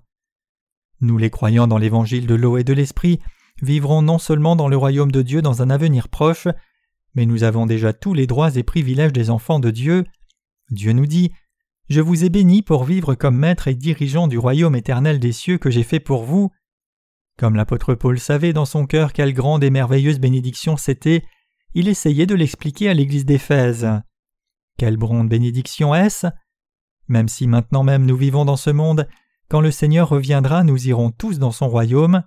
Nous 1.01 1.19
les 1.19 1.29
croyants 1.29 1.67
dans 1.67 1.77
l'évangile 1.77 2.29
de 2.29 2.37
l'eau 2.37 2.57
et 2.57 2.63
de 2.63 2.73
l'esprit 2.73 3.19
vivrons 3.61 4.01
non 4.01 4.19
seulement 4.19 4.55
dans 4.55 4.69
le 4.69 4.77
royaume 4.77 5.11
de 5.11 5.23
Dieu 5.23 5.43
dans 5.43 5.61
un 5.61 5.69
avenir 5.69 6.09
proche, 6.09 6.47
mais 7.17 7.27
nous 7.27 7.43
avons 7.43 7.67
déjà 7.67 7.93
tous 7.93 8.15
les 8.15 8.29
droits 8.29 8.55
et 8.55 8.63
privilèges 8.63 9.13
des 9.13 9.29
enfants 9.29 9.59
de 9.59 9.73
Dieu. 9.73 10.05
Dieu 10.71 10.93
nous 10.93 11.07
dit 11.07 11.33
je 11.89 12.01
vous 12.01 12.23
ai 12.23 12.29
béni 12.29 12.63
pour 12.63 12.85
vivre 12.85 13.17
comme 13.17 13.37
maître 13.37 13.67
et 13.67 13.75
dirigeant 13.75 14.29
du 14.29 14.39
royaume 14.39 14.77
éternel 14.77 15.19
des 15.19 15.33
cieux 15.33 15.59
que 15.59 15.69
j'ai 15.69 15.83
fait 15.83 15.99
pour 15.99 16.23
vous. 16.23 16.53
Comme 17.39 17.57
l'apôtre 17.57 17.95
Paul 17.95 18.19
savait 18.19 18.53
dans 18.53 18.65
son 18.65 18.87
cœur 18.87 19.13
quelle 19.13 19.33
grande 19.33 19.65
et 19.65 19.71
merveilleuse 19.71 20.21
bénédiction 20.21 20.77
c'était, 20.77 21.25
il 21.75 21.89
essayait 21.89 22.27
de 22.27 22.35
l'expliquer 22.35 22.89
à 22.89 22.95
l'église 22.95 23.25
d'Éphèse. 23.25 23.89
Quelle 24.79 24.97
grande 24.97 25.29
bénédiction 25.29 25.95
est-ce? 25.95 26.29
Même 27.09 27.29
si 27.29 27.47
maintenant 27.47 27.83
même 27.83 28.07
nous 28.07 28.17
vivons 28.17 28.45
dans 28.45 28.57
ce 28.57 28.71
monde, 28.71 29.09
quand 29.49 29.61
le 29.61 29.71
Seigneur 29.71 30.09
reviendra, 30.09 30.65
nous 30.65 30.89
irons 30.89 31.11
tous 31.11 31.39
dans 31.39 31.53
son 31.53 31.69
royaume. 31.69 32.23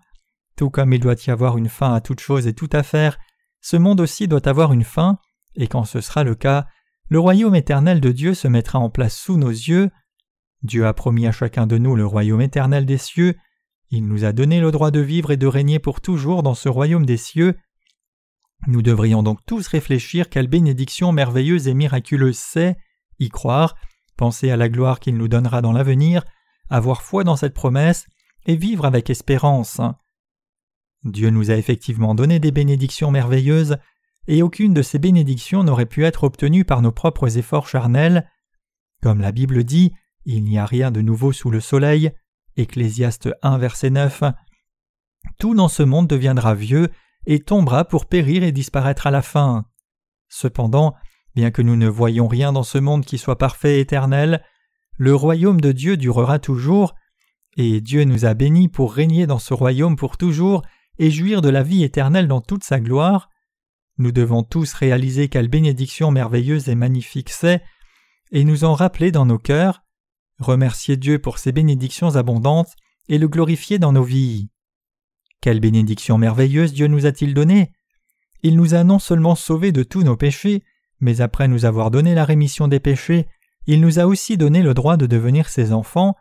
Tout 0.56 0.70
comme 0.70 0.94
il 0.94 1.00
doit 1.00 1.16
y 1.26 1.30
avoir 1.30 1.58
une 1.58 1.70
fin 1.70 1.94
à 1.94 2.02
toute 2.02 2.20
chose 2.20 2.48
et 2.48 2.54
tout 2.54 2.70
à 2.72 2.84
faire, 2.84 3.18
ce 3.62 3.78
monde 3.78 4.02
aussi 4.02 4.28
doit 4.28 4.48
avoir 4.48 4.74
une 4.74 4.84
fin, 4.84 5.18
et 5.56 5.68
quand 5.68 5.84
ce 5.86 6.02
sera 6.02 6.24
le 6.24 6.36
cas, 6.36 6.68
le 7.10 7.20
royaume 7.20 7.56
éternel 7.56 8.02
de 8.02 8.12
Dieu 8.12 8.34
se 8.34 8.48
mettra 8.48 8.80
en 8.80 8.90
place 8.90 9.16
sous 9.16 9.38
nos 9.38 9.50
yeux. 9.50 9.90
Dieu 10.64 10.86
a 10.86 10.94
promis 10.94 11.26
à 11.28 11.32
chacun 11.32 11.68
de 11.68 11.78
nous 11.78 11.96
le 11.96 12.06
royaume 12.06 12.42
éternel 12.42 12.86
des 12.86 12.98
cieux. 12.98 13.36
Il 13.89 14.08
nous 14.08 14.25
a 14.25 14.34
donné 14.34 14.60
le 14.60 14.72
droit 14.72 14.91
de 14.91 15.00
vivre 15.00 15.32
et 15.32 15.38
de 15.38 15.48
régner 15.48 15.79
pour 15.79 16.01
toujours 16.01 16.44
dans 16.44 16.56
ce 16.56 16.67
royaume 16.67 17.06
des 17.06 17.17
cieux. 17.17 17.56
Nous 18.67 18.82
devrions 18.82 19.24
donc 19.24 19.39
tous 19.46 19.67
réfléchir 19.67 20.29
quelle 20.29 20.48
bénédiction 20.48 21.12
merveilleuse 21.12 21.67
et 21.67 21.74
miraculeuse 21.74 22.38
c'est, 22.38 22.75
y 23.20 23.29
croire, 23.29 23.75
penser 24.17 24.50
à 24.50 24.58
la 24.58 24.67
gloire 24.67 25.00
qu'il 25.00 25.15
nous 25.15 25.27
donnera 25.27 25.62
dans 25.62 25.72
l'avenir, 25.72 26.24
avoir 26.70 27.01
foi 27.01 27.24
dans 27.24 27.38
cette 27.38 27.53
promesse 27.53 28.08
et 28.46 28.56
vivre 28.56 28.86
avec 28.86 29.10
espérance. 29.10 29.79
Dieu 31.03 31.29
nous 31.29 31.51
a 31.51 31.56
effectivement 31.56 32.15
donné 32.15 32.39
des 32.39 32.51
bénédictions 32.51 33.12
merveilleuses, 33.12 33.77
et 34.27 34.41
aucune 34.41 34.74
de 34.74 34.82
ces 34.82 35.00
bénédictions 35.00 35.63
n'aurait 35.63 35.86
pu 35.86 36.03
être 36.03 36.25
obtenue 36.25 36.65
par 36.65 36.82
nos 36.82 36.91
propres 36.91 37.38
efforts 37.38 37.67
charnels. 37.67 38.29
Comme 39.01 39.22
la 39.22 39.32
Bible 39.32 39.63
dit, 39.63 39.94
il 40.25 40.44
n'y 40.44 40.58
a 40.58 40.65
rien 40.65 40.91
de 40.91 41.01
nouveau 41.01 41.32
sous 41.32 41.50
le 41.50 41.62
soleil. 41.62 42.12
Ecclésiaste 42.58 43.30
1, 43.44 43.58
verset 43.60 43.92
9. 43.92 44.24
Tout 45.40 45.54
dans 45.54 45.68
ce 45.68 45.84
monde 45.84 46.08
deviendra 46.08 46.56
vieux 46.56 46.90
et 47.28 47.40
tombera 47.40 47.86
pour 47.86 48.08
périr 48.08 48.44
et 48.44 48.52
disparaître 48.52 49.06
à 49.06 49.12
la 49.12 49.22
fin. 49.22 49.66
Cependant, 50.28 50.96
bien 51.36 51.52
que 51.52 51.62
nous 51.62 51.76
ne 51.76 51.88
voyions 51.88 52.28
rien 52.28 52.52
dans 52.52 52.64
ce 52.64 52.80
monde 52.80 53.06
qui 53.06 53.20
soit 53.20 53.38
parfait 53.38 53.78
et 53.78 53.82
éternel, 53.82 54.44
le 54.98 55.14
royaume 55.14 55.62
de 55.62 55.72
Dieu 55.72 55.98
durera 55.98 56.40
toujours, 56.40 56.96
et 57.56 57.82
Dieu 57.82 58.04
nous 58.04 58.26
a 58.26 58.34
bénis 58.34 58.70
pour 58.70 58.94
régner 58.94 59.28
dans 59.28 59.40
ce 59.40 59.54
royaume 59.54 59.96
pour 59.96 60.18
toujours 60.18 60.64
et 60.98 61.12
jouir 61.12 61.42
de 61.42 61.50
la 61.50 61.62
vie 61.62 61.84
éternelle 61.84 62.28
dans 62.28 62.42
toute 62.42 62.64
sa 62.64 62.80
gloire. 62.80 63.30
Nous 64.00 64.12
devons 64.12 64.42
tous 64.42 64.74
réaliser 64.74 65.28
quelle 65.28 65.48
bénédiction 65.48 66.10
merveilleuse 66.10 66.70
et 66.70 66.76
magnifique 66.76 67.30
c'est, 67.30 67.62
et 68.32 68.44
nous 68.44 68.64
en 68.64 68.74
rappeler 68.74 69.12
dans 69.12 69.26
nos 69.26 69.38
cœurs, 69.38 69.84
remercier 70.39 70.98
Dieu 70.98 71.20
pour 71.20 71.38
ses 71.38 71.51
bénédictions 71.51 72.15
abondantes 72.15 72.75
et 73.10 73.17
le 73.17 73.27
glorifier 73.27 73.79
dans 73.79 73.91
nos 73.91 74.03
vies. 74.03 74.50
Quelle 75.41 75.60
bénédiction 75.60 76.17
merveilleuse 76.17 76.74
Dieu 76.74 76.88
nous 76.88 77.06
a-t-il 77.06 77.34
donnée 77.34 77.72
Il 78.44 78.56
nous 78.56 78.74
a 78.74 78.84
non 78.84 79.00
seulement 79.00 79.36
sauvés 79.36 79.72
de 79.72 79.84
tous 79.84 80.03
nos 80.03 80.17
péchés, 80.17 80.63
mais 81.00 81.22
après 81.22 81.48
nous 81.48 81.65
avoir 81.65 81.91
donné 81.91 82.15
la 82.15 82.25
rémission 82.25 82.67
des 82.67 82.79
péchés, 82.79 83.27
il 83.67 83.82
nous 83.82 84.00
a 84.00 84.06
aussi 84.06 84.38
donné 84.38 84.63
le 84.63 84.74
droit 84.74 84.98
de 84.98 85.06
devenir 85.06 85.50
ses 85.50 85.74
enfants. 85.74 86.15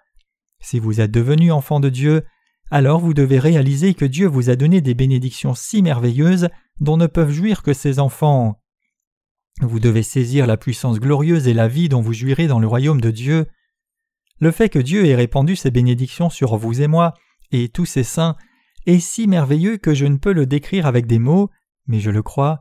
Si 0.61 0.79
vous 0.79 1.01
êtes 1.01 1.11
devenus 1.11 1.53
enfants 1.53 1.81
de 1.81 1.89
Dieu, 1.89 2.25
alors 2.71 3.01
vous 3.01 3.15
devez 3.15 3.39
réaliser 3.39 3.95
que 3.95 4.05
Dieu 4.05 4.27
vous 4.27 4.51
a 4.51 4.57
donné 4.57 4.81
des 4.81 4.95
bénédictions 4.95 5.55
si 5.55 5.83
merveilleuses 5.83 6.49
dont 6.81 6.97
ne 6.97 7.07
peuvent 7.07 7.31
jouir 7.31 7.63
que 7.63 7.73
ses 7.73 8.01
enfants. 8.01 8.61
Vous 9.61 9.81
devez 9.81 10.03
saisir 10.03 10.47
la 10.47 10.57
puissance 10.57 10.99
glorieuse 10.99 11.49
et 11.49 11.55
la 11.55 11.69
vie 11.69 11.89
dont 11.89 12.03
vous 12.03 12.13
jouirez 12.13 12.47
dans 12.47 12.59
le 12.59 12.67
royaume 12.67 13.01
de 13.01 13.11
Dieu. 13.11 13.47
Le 14.39 14.51
fait 14.51 14.69
que 14.69 14.79
Dieu 14.79 15.07
ait 15.07 15.15
répandu 15.15 15.57
ses 15.57 15.71
bénédictions 15.71 16.31
sur 16.31 16.57
vous 16.57 16.83
et 16.83 16.87
moi, 16.87 17.15
et 17.53 17.69
tous 17.69 17.87
ses 17.87 18.05
saints, 18.05 18.37
est 18.87 19.01
si 19.01 19.27
merveilleux 19.27 19.79
que 19.79 19.95
je 19.95 20.07
ne 20.07 20.19
peux 20.19 20.33
le 20.33 20.47
décrire 20.47 20.87
avec 20.87 21.07
des 21.07 21.19
mots, 21.19 21.51
mais 21.87 22.01
je 22.01 22.11
le 22.11 22.23
crois. 22.23 22.61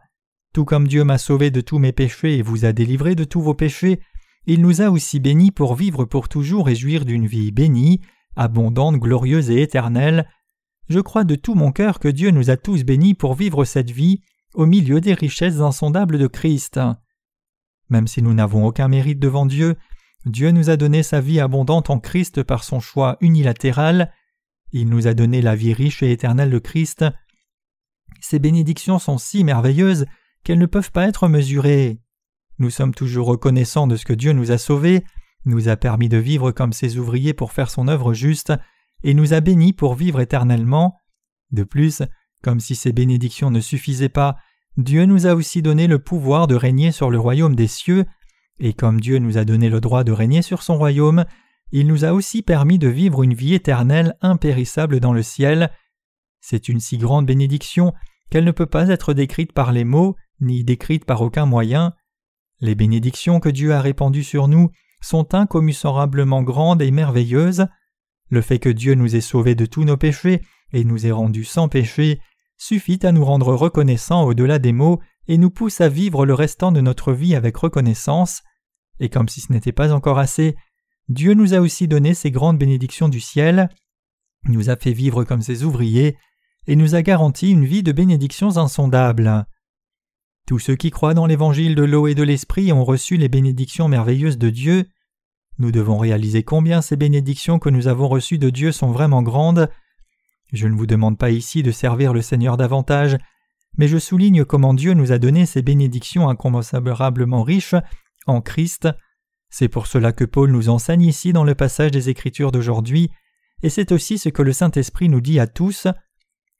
Tout 0.53 0.65
comme 0.65 0.87
Dieu 0.87 1.03
m'a 1.03 1.17
sauvé 1.17 1.51
de 1.51 1.61
tous 1.61 1.79
mes 1.79 1.91
péchés 1.91 2.37
et 2.37 2.41
vous 2.41 2.65
a 2.65 2.71
délivré 2.71 3.15
de 3.15 3.25
tous 3.25 3.41
vos 3.41 3.53
péchés, 3.53 3.99
il 4.47 4.61
nous 4.61 4.81
a 4.81 4.89
aussi 4.89 5.19
bénis 5.19 5.51
pour 5.51 5.75
vivre 5.75 6.05
pour 6.05 6.29
toujours 6.29 6.69
et 6.69 6.75
jouir 6.75 7.03
d'une 7.03 7.25
vie 7.25 7.51
bénie, 7.51 8.01
abondante, 8.35 8.97
glorieuse 8.97 9.49
et 9.49 9.61
éternelle. 9.61 10.29
Je 10.87 10.99
crois 10.99 11.23
de 11.23 11.35
tout 11.35 11.55
mon 11.55 11.71
cœur 11.71 11.99
que 11.99 12.07
Dieu 12.07 12.29
nous 12.31 12.51
a 12.51 12.57
tous 12.57 12.83
bénis 12.83 13.15
pour 13.15 13.33
vivre 13.33 13.65
cette 13.65 13.89
vie 13.89 14.21
au 14.53 14.65
milieu 14.65 15.01
des 15.01 15.13
richesses 15.13 15.59
insondables 15.59 16.19
de 16.19 16.27
Christ. 16.27 16.79
Même 17.89 18.07
si 18.07 18.21
nous 18.21 18.33
n'avons 18.33 18.65
aucun 18.65 18.87
mérite 18.87 19.19
devant 19.19 19.45
Dieu, 19.45 19.75
Dieu 20.25 20.49
nous 20.51 20.69
a 20.69 20.77
donné 20.77 21.03
sa 21.03 21.21
vie 21.21 21.39
abondante 21.39 21.89
en 21.89 21.99
Christ 21.99 22.41
par 22.43 22.63
son 22.63 22.79
choix 22.79 23.17
unilatéral. 23.21 24.11
Il 24.71 24.89
nous 24.89 25.07
a 25.07 25.13
donné 25.13 25.41
la 25.41 25.55
vie 25.55 25.73
riche 25.73 26.01
et 26.01 26.11
éternelle 26.11 26.49
de 26.49 26.59
Christ. 26.59 27.05
Ces 28.21 28.39
bénédictions 28.39 28.97
sont 28.97 29.19
si 29.19 29.43
merveilleuses 29.43 30.05
qu'elles 30.43 30.59
ne 30.59 30.65
peuvent 30.65 30.91
pas 30.91 31.07
être 31.07 31.27
mesurées. 31.27 31.99
Nous 32.57 32.71
sommes 32.71 32.93
toujours 32.93 33.27
reconnaissants 33.27 33.85
de 33.85 33.97
ce 33.97 34.05
que 34.05 34.13
Dieu 34.13 34.31
nous 34.31 34.51
a 34.51 34.57
sauvés, 34.57 35.03
nous 35.45 35.69
a 35.69 35.77
permis 35.77 36.09
de 36.09 36.17
vivre 36.17 36.51
comme 36.51 36.73
ses 36.73 36.97
ouvriers 36.97 37.33
pour 37.33 37.51
faire 37.51 37.69
son 37.69 37.87
œuvre 37.87 38.13
juste, 38.13 38.53
et 39.03 39.13
nous 39.13 39.33
a 39.33 39.41
bénis 39.41 39.73
pour 39.73 39.93
vivre 39.93 40.21
éternellement. 40.21 40.97
De 41.51 41.63
plus, 41.63 42.01
comme 42.41 42.59
si 42.59 42.75
ces 42.75 42.93
bénédictions 42.93 43.51
ne 43.51 43.59
suffisaient 43.59 44.09
pas, 44.09 44.37
Dieu 44.77 45.05
nous 45.05 45.27
a 45.27 45.35
aussi 45.35 45.61
donné 45.61 45.85
le 45.87 45.99
pouvoir 45.99 46.47
de 46.47 46.55
régner 46.55 46.91
sur 46.91 47.11
le 47.11 47.19
royaume 47.19 47.55
des 47.55 47.67
cieux, 47.67 48.05
et 48.59 48.73
comme 48.73 49.01
Dieu 49.01 49.19
nous 49.19 49.37
a 49.37 49.45
donné 49.45 49.69
le 49.69 49.81
droit 49.81 50.03
de 50.03 50.11
régner 50.11 50.41
sur 50.41 50.63
son 50.63 50.77
royaume, 50.77 51.25
il 51.71 51.87
nous 51.87 52.05
a 52.05 52.13
aussi 52.13 52.41
permis 52.41 52.79
de 52.79 52.87
vivre 52.87 53.23
une 53.23 53.33
vie 53.33 53.53
éternelle 53.53 54.15
impérissable 54.21 54.99
dans 54.99 55.13
le 55.13 55.23
ciel. 55.23 55.71
C'est 56.39 56.69
une 56.69 56.79
si 56.79 56.97
grande 56.97 57.25
bénédiction 57.25 57.93
qu'elle 58.29 58.45
ne 58.45 58.51
peut 58.51 58.65
pas 58.65 58.89
être 58.89 59.13
décrite 59.13 59.51
par 59.51 59.71
les 59.71 59.83
mots, 59.83 60.15
ni 60.39 60.63
décrite 60.63 61.05
par 61.05 61.21
aucun 61.21 61.45
moyen. 61.45 61.93
Les 62.61 62.75
bénédictions 62.75 63.39
que 63.39 63.49
Dieu 63.49 63.73
a 63.73 63.81
répandues 63.81 64.23
sur 64.23 64.47
nous 64.47 64.69
sont 65.01 65.33
incommensurablement 65.33 66.43
grandes 66.43 66.81
et 66.81 66.91
merveilleuses. 66.91 67.67
Le 68.29 68.41
fait 68.41 68.59
que 68.59 68.69
Dieu 68.69 68.95
nous 68.95 69.15
ait 69.15 69.21
sauvés 69.21 69.55
de 69.55 69.65
tous 69.65 69.83
nos 69.83 69.97
péchés 69.97 70.41
et 70.71 70.83
nous 70.83 71.05
ait 71.05 71.11
rendus 71.11 71.45
sans 71.45 71.67
péché 71.67 72.19
suffit 72.57 72.99
à 73.05 73.11
nous 73.11 73.25
rendre 73.25 73.53
reconnaissants 73.53 74.23
au-delà 74.23 74.59
des 74.59 74.71
mots 74.71 74.99
et 75.27 75.37
nous 75.37 75.49
pousse 75.49 75.81
à 75.81 75.89
vivre 75.89 76.25
le 76.25 76.33
restant 76.33 76.71
de 76.71 76.81
notre 76.81 77.13
vie 77.13 77.35
avec 77.35 77.57
reconnaissance. 77.57 78.43
Et 78.99 79.09
comme 79.09 79.27
si 79.27 79.41
ce 79.41 79.51
n'était 79.51 79.71
pas 79.71 79.91
encore 79.91 80.19
assez, 80.19 80.55
Dieu 81.09 81.33
nous 81.33 81.53
a 81.53 81.59
aussi 81.59 81.87
donné 81.87 82.13
ces 82.13 82.31
grandes 82.31 82.57
bénédictions 82.57 83.09
du 83.09 83.19
ciel, 83.19 83.69
nous 84.45 84.69
a 84.69 84.75
fait 84.75 84.93
vivre 84.93 85.23
comme 85.23 85.41
ses 85.41 85.63
ouvriers, 85.63 86.17
et 86.67 86.75
nous 86.75 86.95
a 86.95 87.01
garanti 87.01 87.51
une 87.51 87.65
vie 87.65 87.83
de 87.83 87.91
bénédictions 87.91 88.57
insondables. 88.57 89.45
Tous 90.47 90.59
ceux 90.59 90.75
qui 90.75 90.91
croient 90.91 91.13
dans 91.13 91.25
l'évangile 91.25 91.75
de 91.75 91.83
l'eau 91.83 92.07
et 92.07 92.15
de 92.15 92.23
l'esprit 92.23 92.71
ont 92.71 92.83
reçu 92.83 93.17
les 93.17 93.29
bénédictions 93.29 93.87
merveilleuses 93.87 94.37
de 94.37 94.49
Dieu. 94.49 94.85
Nous 95.57 95.71
devons 95.71 95.97
réaliser 95.97 96.43
combien 96.43 96.81
ces 96.81 96.95
bénédictions 96.95 97.59
que 97.59 97.69
nous 97.69 97.87
avons 97.87 98.07
reçues 98.07 98.37
de 98.37 98.49
Dieu 98.49 98.71
sont 98.71 98.91
vraiment 98.91 99.23
grandes. 99.23 99.69
Je 100.53 100.67
ne 100.67 100.75
vous 100.75 100.85
demande 100.85 101.17
pas 101.17 101.31
ici 101.31 101.63
de 101.63 101.71
servir 101.71 102.13
le 102.13 102.21
Seigneur 102.21 102.57
davantage, 102.57 103.17
mais 103.77 103.87
je 103.87 103.97
souligne 103.97 104.45
comment 104.45 104.73
Dieu 104.73 104.93
nous 104.93 105.11
a 105.11 105.17
donné 105.17 105.45
ces 105.45 105.61
bénédictions 105.61 106.29
incommensurablement 106.29 107.43
riches 107.43 107.75
en 108.25 108.41
Christ. 108.41 108.87
C'est 109.49 109.67
pour 109.67 109.87
cela 109.87 110.11
que 110.11 110.25
Paul 110.25 110.51
nous 110.51 110.69
enseigne 110.69 111.03
ici 111.03 111.33
dans 111.33 111.43
le 111.43 111.55
passage 111.55 111.91
des 111.91 112.09
Écritures 112.09 112.51
d'aujourd'hui, 112.51 113.11
et 113.63 113.69
c'est 113.69 113.91
aussi 113.91 114.17
ce 114.17 114.29
que 114.29 114.41
le 114.41 114.53
Saint-Esprit 114.53 115.09
nous 115.09 115.21
dit 115.21 115.39
à 115.39 115.47
tous. 115.47 115.87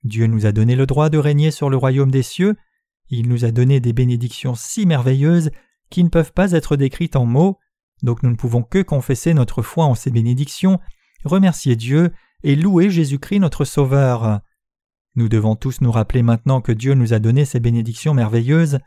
Dieu 0.04 0.28
nous 0.28 0.46
a 0.46 0.52
donné 0.52 0.76
le 0.76 0.86
droit 0.86 1.10
de 1.10 1.18
régner 1.18 1.52
sur 1.52 1.70
le 1.70 1.78
royaume 1.78 2.12
des 2.12 2.24
cieux, 2.24 2.56
il 3.10 3.30
nous 3.30 3.46
a 3.46 3.52
donné 3.52 3.80
des 3.80 3.94
bénédictions 3.94 4.56
si 4.56 4.86
merveilleuses 4.86 5.52
qui 5.90 6.04
ne 6.04 6.10
peuvent 6.10 6.34
pas 6.34 6.52
être 6.52 6.76
décrites 6.76 7.16
en 7.16 7.26
mots, 7.26 7.60
donc 8.02 8.24
nous 8.24 8.32
ne 8.32 8.36
pouvons 8.36 8.64
que 8.64 8.82
confesser 8.82 9.34
notre 9.34 9.62
foi 9.62 9.86
en 9.86 9.96
ces 9.96 10.12
bénédictions, 10.12 10.80
remercier 11.24 11.76
Dieu 11.76 12.12
et 12.44 12.56
louer 12.56 12.90
Jésus-Christ 12.90 13.40
notre 13.40 13.66
Sauveur. 13.66 14.42
Nous 15.16 15.30
devons 15.30 15.56
tous 15.56 15.82
nous 15.82 15.92
rappeler 15.92 16.24
maintenant 16.24 16.62
que 16.62 16.72
Dieu 16.72 16.94
nous 16.94 17.14
a 17.14 17.20
donné 17.20 17.46
ces 17.46 17.60
bénédictions 17.60 18.14
merveilleuses. 18.14 18.80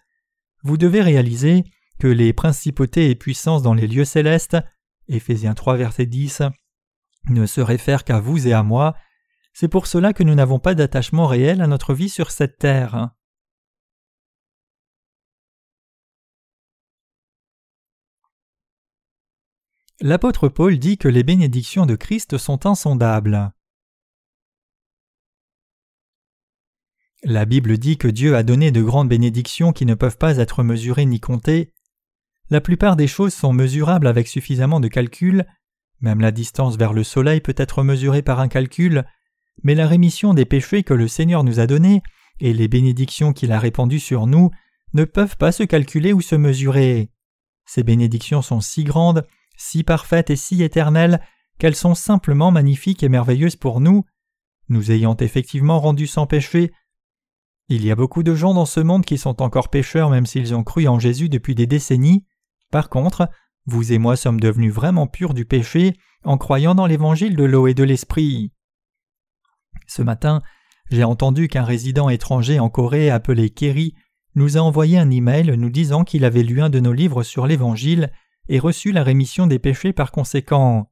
Vous 0.63 0.77
devez 0.77 1.01
réaliser 1.01 1.65
que 1.99 2.07
les 2.07 2.33
principautés 2.33 3.11
et 3.11 3.15
puissances 3.15 3.63
dans 3.63 3.75
les 3.75 3.87
lieux 3.87 4.05
célestes, 4.05 4.57
Éphésiens 5.09 5.55
3 5.55 5.77
verset 5.77 6.07
10, 6.07 6.43
ne 7.31 7.47
se 7.47 7.61
réfèrent 7.61 8.05
qu'à 8.05 8.21
vous 8.21 8.47
et 8.47 8.53
à 8.53 8.63
moi. 8.63 8.95
C'est 9.53 9.69
pour 9.69 9.87
cela 9.87 10.13
que 10.13 10.23
nous 10.23 10.35
n'avons 10.35 10.59
pas 10.59 10.75
d'attachement 10.75 11.27
réel 11.27 11.61
à 11.61 11.67
notre 11.67 11.95
vie 11.95 12.09
sur 12.09 12.31
cette 12.31 12.59
terre. 12.59 13.11
L'apôtre 20.01 20.49
Paul 20.49 20.79
dit 20.79 20.97
que 20.97 21.09
les 21.09 21.25
bénédictions 21.25 21.85
de 21.85 21.97
Christ 21.97 22.39
sont 22.39 22.67
insondables. 22.67 23.51
La 27.25 27.45
Bible 27.45 27.79
dit 27.79 27.99
que 27.99 28.07
Dieu 28.07 28.37
a 28.37 28.45
donné 28.45 28.71
de 28.71 28.81
grandes 28.81 29.09
bénédictions 29.09 29.73
qui 29.73 29.87
ne 29.87 29.95
peuvent 29.95 30.17
pas 30.17 30.37
être 30.37 30.63
mesurées 30.63 31.05
ni 31.05 31.19
comptées. 31.19 31.73
La 32.49 32.61
plupart 32.61 32.95
des 32.95 33.09
choses 33.09 33.35
sont 33.35 33.53
mesurables 33.53 34.07
avec 34.07 34.29
suffisamment 34.29 34.79
de 34.79 34.87
calcul, 34.87 35.45
même 36.01 36.21
la 36.21 36.31
distance 36.31 36.77
vers 36.77 36.93
le 36.93 37.03
soleil 37.03 37.41
peut 37.41 37.57
être 37.57 37.83
mesurée 37.83 38.23
par 38.23 38.39
un 38.39 38.47
calcul, 38.47 39.05
mais 39.65 39.75
la 39.75 39.89
rémission 39.89 40.33
des 40.33 40.45
péchés 40.45 40.85
que 40.85 40.95
le 40.95 41.09
Seigneur 41.09 41.43
nous 41.43 41.59
a 41.59 41.67
donnés 41.67 42.03
et 42.39 42.53
les 42.53 42.69
bénédictions 42.69 43.33
qu'il 43.33 43.51
a 43.51 43.59
répandues 43.59 43.99
sur 43.99 44.29
nous 44.29 44.53
ne 44.95 45.05
peuvent 45.05 45.37
pas 45.37 45.51
se 45.51 45.65
calculer 45.65 46.13
ou 46.13 46.21
se 46.21 46.37
mesurer. 46.37 47.11
Ces 47.67 47.83
bénédictions 47.83 48.43
sont 48.43 48.61
si 48.61 48.85
grandes, 48.85 49.27
si 49.59 49.83
parfaites 49.83 50.31
et 50.31 50.37
si 50.37 50.63
éternelles 50.63 51.21
qu'elles 51.59 51.75
sont 51.75 51.95
simplement 51.95 52.51
magnifiques 52.51 53.03
et 53.03 53.11
merveilleuses 53.11 53.57
pour 53.57 53.81
nous, 53.81 54.05
nous 54.69 54.91
ayant 54.93 55.17
effectivement 55.17 55.81
rendus 55.81 56.07
sans 56.07 56.27
péché. 56.27 56.73
Il 57.69 57.85
y 57.85 57.91
a 57.91 57.97
beaucoup 57.97 58.23
de 58.23 58.35
gens 58.35 58.55
dans 58.55 58.65
ce 58.65 58.81
monde 58.81 59.05
qui 59.05 59.19
sont 59.19 59.43
encore 59.43 59.69
pécheurs 59.69 60.09
même 60.09 60.25
s'ils 60.25 60.55
ont 60.55 60.65
cru 60.65 60.89
en 60.89 60.99
Jésus 60.99 61.29
depuis 61.29 61.55
des 61.55 61.67
décennies. 61.67 62.25
Par 62.71 62.89
contre, 62.89 63.29
vous 63.67 63.93
et 63.93 63.99
moi 63.99 64.17
sommes 64.17 64.41
devenus 64.41 64.73
vraiment 64.73 65.07
purs 65.07 65.35
du 65.35 65.45
péché 65.45 65.95
en 66.25 66.39
croyant 66.39 66.75
dans 66.75 66.87
l'évangile 66.87 67.37
de 67.37 67.45
l'eau 67.45 67.67
et 67.67 67.75
de 67.75 67.85
l'esprit. 67.85 68.53
Ce 69.87 70.03
matin, 70.03 70.43
j'ai 70.91 71.05
entendu 71.05 71.49
qu'un 71.49 71.65
résident 71.65 72.09
étranger 72.09 72.61
en 72.61 72.71
Corée 72.71 73.11
appelé 73.11 73.51
Kerry 73.51 73.95
nous 74.35 74.57
a 74.57 74.61
envoyé 74.61 74.99
un 74.99 75.11
email 75.11 75.57
nous 75.57 75.71
disant 75.71 76.05
qu'il 76.05 76.25
avait 76.25 76.43
lu 76.43 76.63
un 76.63 76.71
de 76.71 76.81
nos 76.81 76.93
livres 76.93 77.23
sur 77.23 77.47
l'Évangile 77.47 78.13
et 78.49 78.59
reçu 78.59 78.93
la 78.93 79.03
rémission 79.03 79.47
des 79.47 79.59
péchés 79.59 79.93
par 79.93 80.13
conséquent. 80.13 80.91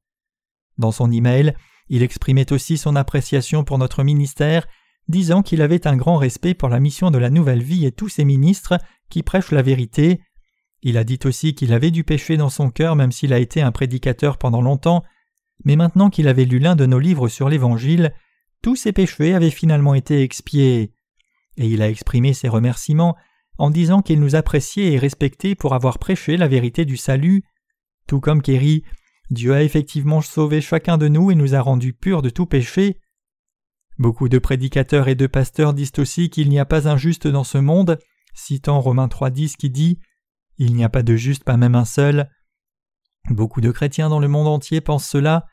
Dans 0.78 0.92
son 0.92 1.10
email, 1.10 1.54
il 1.88 2.02
exprimait 2.02 2.52
aussi 2.52 2.76
son 2.76 2.96
appréciation 2.96 3.64
pour 3.64 3.78
notre 3.78 4.02
ministère, 4.02 4.66
disant 5.08 5.42
qu'il 5.42 5.62
avait 5.62 5.86
un 5.86 5.96
grand 5.96 6.16
respect 6.16 6.54
pour 6.54 6.68
la 6.68 6.80
mission 6.80 7.10
de 7.10 7.18
la 7.18 7.30
nouvelle 7.30 7.62
vie 7.62 7.86
et 7.86 7.92
tous 7.92 8.08
ses 8.08 8.25
ministres 8.25 8.78
qui 9.08 9.22
prêchent 9.22 9.52
la 9.52 9.62
vérité. 9.62 10.20
Il 10.82 10.98
a 10.98 11.04
dit 11.04 11.20
aussi 11.25 11.54
qu'il 11.54 11.72
avait 11.72 11.90
du 11.90 12.04
péché 12.04 12.36
dans 12.36 12.50
son 12.50 12.70
cœur 12.70 12.96
même 12.96 13.12
s'il 13.12 13.32
a 13.32 13.38
été 13.38 13.62
un 13.62 13.72
prédicateur 13.72 14.36
pendant 14.36 14.62
longtemps, 14.62 15.04
mais 15.64 15.76
maintenant 15.76 16.10
qu'il 16.10 16.28
avait 16.28 16.44
lu 16.44 16.58
l'un 16.58 16.76
de 16.76 16.86
nos 16.86 16.98
livres 16.98 17.28
sur 17.28 17.48
l'Évangile, 17.48 18.12
tous 18.62 18.76
ses 18.76 18.92
péchés 18.92 19.34
avaient 19.34 19.50
finalement 19.50 19.94
été 19.94 20.22
expiés. 20.22 20.92
Et 21.56 21.68
il 21.68 21.82
a 21.82 21.88
exprimé 21.88 22.34
ses 22.34 22.48
remerciements 22.48 23.16
en 23.58 23.70
disant 23.70 24.02
qu'il 24.02 24.20
nous 24.20 24.34
appréciait 24.34 24.92
et 24.92 24.98
respectait 24.98 25.54
pour 25.54 25.75
avoir 25.75 25.98
prêché 25.98 26.36
la 26.36 26.48
vérité 26.48 26.84
du 26.84 26.96
salut. 26.96 27.44
Tout 28.06 28.20
comme 28.20 28.42
Kerry, 28.42 28.84
Dieu 29.30 29.54
a 29.54 29.62
effectivement 29.62 30.20
sauvé 30.20 30.60
chacun 30.60 30.98
de 30.98 31.08
nous 31.08 31.30
et 31.30 31.34
nous 31.34 31.54
a 31.54 31.60
rendus 31.60 31.92
purs 31.92 32.22
de 32.22 32.30
tout 32.30 32.46
péché. 32.46 33.00
Beaucoup 33.98 34.28
de 34.28 34.38
prédicateurs 34.38 35.08
et 35.08 35.14
de 35.14 35.26
pasteurs 35.26 35.75
disent 35.75 35.92
aussi 35.98 36.28
qu'il 36.28 36.48
n'y 36.48 36.58
a 36.58 36.66
pas 36.66 36.88
un 36.88 36.96
juste 36.96 37.26
dans 37.26 37.44
ce 37.44 37.58
monde, 37.58 37.98
citant 38.34 38.80
Romains 38.80 39.08
3.10 39.08 39.56
qui 39.56 39.70
dit 39.70 39.98
Il 40.58 40.75
n'y 40.75 40.84
a 40.84 40.88
pas 40.88 41.02
de 41.02 41.16
juste, 41.16 41.44
pas 41.44 41.56
même 41.56 41.75
un 41.75 41.86
seul. 41.86 42.28
Beaucoup 43.30 43.60
de 43.60 43.70
chrétiens 43.70 44.08
dans 44.08 44.20
le 44.20 44.28
monde 44.28 44.46
entier 44.46 44.80
pensent 44.80 45.08
cela. 45.08 45.46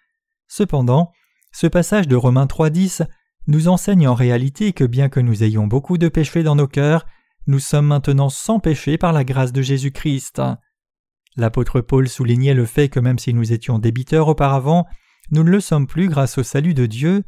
Cependant, 0.47 1.11
ce 1.51 1.67
passage 1.67 2.07
de 2.07 2.15
Romains 2.15 2.45
3.10 2.45 3.07
nous 3.47 3.67
enseigne 3.67 4.07
en 4.07 4.13
réalité 4.13 4.73
que 4.73 4.83
bien 4.83 5.09
que 5.09 5.19
nous 5.19 5.43
ayons 5.43 5.65
beaucoup 5.65 5.97
de 5.97 6.09
péchés 6.09 6.43
dans 6.43 6.55
nos 6.55 6.67
cœurs, 6.67 7.05
nous 7.47 7.59
sommes 7.59 7.87
maintenant 7.87 8.29
sans 8.29 8.59
péché 8.59 8.97
par 8.97 9.13
la 9.13 9.23
grâce 9.23 9.51
de 9.51 9.61
Jésus-Christ. 9.61 10.41
L'apôtre 11.35 11.81
Paul 11.81 12.07
soulignait 12.07 12.53
le 12.53 12.65
fait 12.65 12.89
que 12.89 12.99
même 12.99 13.19
si 13.19 13.33
nous 13.33 13.51
étions 13.51 13.79
débiteurs 13.79 14.27
auparavant, 14.27 14.85
nous 15.31 15.43
ne 15.43 15.51
le 15.51 15.59
sommes 15.59 15.87
plus 15.87 16.07
grâce 16.07 16.37
au 16.37 16.43
salut 16.43 16.73
de 16.73 16.85
Dieu. 16.85 17.23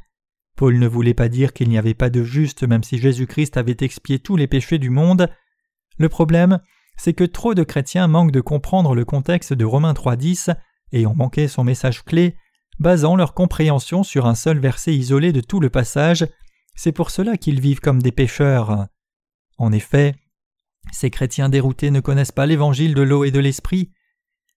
Paul 0.56 0.80
ne 0.80 0.88
voulait 0.88 1.14
pas 1.14 1.28
dire 1.28 1.54
qu'il 1.54 1.70
n'y 1.70 1.78
avait 1.78 1.94
pas 1.94 2.10
de 2.10 2.24
juste 2.24 2.64
même 2.64 2.84
si 2.84 2.98
Jésus-Christ 2.98 3.58
avait 3.58 3.78
expié 3.82 4.20
tous 4.20 4.38
les 4.38 4.48
péchés 4.48 4.78
du 4.78 4.90
monde. 4.90 5.30
Le 5.98 6.08
problème, 6.08 6.60
c'est 6.98 7.14
que 7.14 7.24
trop 7.24 7.54
de 7.54 7.64
chrétiens 7.64 8.08
manquent 8.08 8.32
de 8.32 8.42
comprendre 8.42 8.96
le 8.96 9.06
contexte 9.06 9.54
de 9.54 9.66
Romains 9.66 9.94
3.10 9.94 10.56
et 10.92 11.06
ont 11.06 11.16
manqué 11.16 11.48
son 11.48 11.64
message 11.64 12.04
clé, 12.06 12.38
basant 12.80 13.16
leur 13.16 13.34
compréhension 13.34 14.04
sur 14.04 14.28
un 14.28 14.36
seul 14.36 14.60
verset 14.60 14.96
isolé 14.96 15.34
de 15.34 15.42
tout 15.42 15.60
le 15.60 15.70
passage. 15.70 16.26
C'est 16.76 16.92
pour 16.92 17.10
cela 17.10 17.38
qu'ils 17.38 17.60
vivent 17.60 17.82
comme 17.82 18.02
des 18.02 18.12
pécheurs. 18.12 18.88
En 19.58 19.72
effet, 19.72 20.16
ces 20.92 21.10
chrétiens 21.10 21.50
déroutés 21.50 21.92
ne 21.92 22.00
connaissent 22.00 22.32
pas 22.32 22.46
l'évangile 22.46 22.94
de 22.94 23.02
l'eau 23.02 23.24
et 23.24 23.32
de 23.32 23.40
l'esprit. 23.40 23.92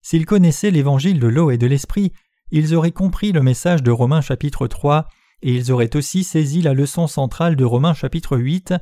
S'ils 0.03 0.27
connaissaient 0.27 0.71
l'évangile 0.71 1.21
de 1.21 1.27
l'eau 1.27 1.51
et 1.51 1.59
de 1.59 1.67
l'esprit, 1.67 2.13
ils 2.51 2.75
auraient 2.75 2.93
compris 2.93 3.33
le 3.33 3.43
message 3.43 3.83
de 3.83 3.91
Romains 3.91 4.21
chapitre 4.21 4.67
3 4.67 5.09
et 5.43 5.55
ils 5.55 5.71
auraient 5.71 5.97
aussi 5.97 6.25
saisi 6.25 6.63
la 6.63 6.75
leçon 6.75 7.07
centrale 7.07 7.57
de 7.57 7.65
Romains 7.65 7.95
chapitre 7.95 8.37
8. 8.37 8.75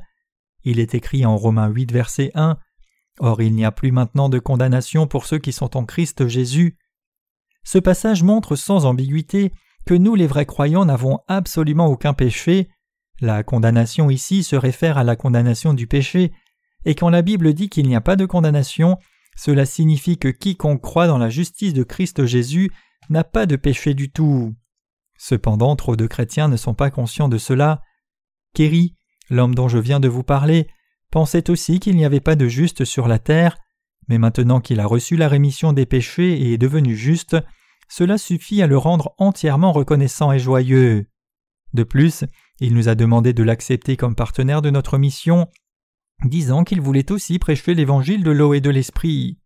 Il 0.63 0.79
est 0.79 0.95
écrit 0.95 1.25
en 1.25 1.37
Romains 1.37 1.67
8 1.67 1.91
verset 1.91 2.31
1 2.33 2.57
Or 3.19 3.41
il 3.41 3.53
n'y 3.53 3.65
a 3.65 3.71
plus 3.71 3.91
maintenant 3.91 4.29
de 4.29 4.39
condamnation 4.39 5.07
pour 5.07 5.25
ceux 5.25 5.39
qui 5.39 5.51
sont 5.51 5.75
en 5.75 5.85
Christ 5.85 6.27
Jésus. 6.27 6.77
Ce 7.63 7.77
passage 7.77 8.23
montre 8.23 8.55
sans 8.55 8.85
ambiguïté 8.85 9.51
que 9.85 9.93
nous 9.93 10.15
les 10.15 10.27
vrais 10.27 10.45
croyants 10.45 10.85
n'avons 10.85 11.19
absolument 11.27 11.87
aucun 11.87 12.13
péché. 12.13 12.69
La 13.19 13.43
condamnation 13.43 14.09
ici 14.09 14.43
se 14.43 14.55
réfère 14.55 14.97
à 14.97 15.03
la 15.03 15.15
condamnation 15.15 15.73
du 15.73 15.87
péché, 15.87 16.31
et 16.85 16.95
quand 16.95 17.09
la 17.09 17.21
Bible 17.21 17.53
dit 17.53 17.69
qu'il 17.69 17.87
n'y 17.87 17.95
a 17.95 18.01
pas 18.01 18.15
de 18.15 18.25
condamnation, 18.25 18.97
cela 19.35 19.65
signifie 19.65 20.17
que 20.17 20.27
quiconque 20.27 20.81
croit 20.81 21.07
dans 21.07 21.17
la 21.17 21.29
justice 21.29 21.73
de 21.73 21.83
Christ 21.83 22.25
Jésus 22.25 22.71
n'a 23.09 23.23
pas 23.23 23.45
de 23.45 23.55
péché 23.55 23.93
du 23.93 24.11
tout. 24.11 24.55
Cependant, 25.17 25.75
trop 25.75 25.95
de 25.95 26.05
chrétiens 26.05 26.47
ne 26.47 26.57
sont 26.57 26.73
pas 26.73 26.91
conscients 26.91 27.29
de 27.29 27.37
cela. 27.37 27.81
Kerry, 28.53 28.95
l'homme 29.29 29.55
dont 29.55 29.67
je 29.67 29.79
viens 29.79 29.99
de 29.99 30.07
vous 30.07 30.23
parler, 30.23 30.67
pensait 31.11 31.49
aussi 31.49 31.79
qu'il 31.79 31.95
n'y 31.95 32.05
avait 32.05 32.19
pas 32.19 32.35
de 32.35 32.47
juste 32.47 32.85
sur 32.85 33.07
la 33.07 33.19
terre, 33.19 33.57
mais 34.07 34.17
maintenant 34.17 34.59
qu'il 34.59 34.79
a 34.79 34.85
reçu 34.85 35.15
la 35.15 35.27
rémission 35.27 35.73
des 35.73 35.85
péchés 35.85 36.33
et 36.33 36.53
est 36.53 36.57
devenu 36.57 36.95
juste, 36.95 37.35
cela 37.89 38.17
suffit 38.17 38.61
à 38.61 38.67
le 38.67 38.77
rendre 38.77 39.13
entièrement 39.17 39.71
reconnaissant 39.71 40.31
et 40.31 40.39
joyeux. 40.39 41.07
De 41.77 41.83
plus, 41.83 42.23
il 42.59 42.73
nous 42.73 42.89
a 42.89 42.95
demandé 42.95 43.33
de 43.33 43.43
l'accepter 43.43 43.97
comme 43.97 44.15
partenaire 44.15 44.63
de 44.63 44.71
notre 44.71 44.97
mission, 44.97 45.47
disant 46.25 46.63
qu'il 46.63 46.81
voulait 46.81 47.11
aussi 47.11 47.37
prêcher 47.37 47.75
l'évangile 47.75 48.23
de 48.23 48.31
l'eau 48.31 48.55
et 48.55 48.61
de 48.61 48.71
l'esprit. 48.71 49.37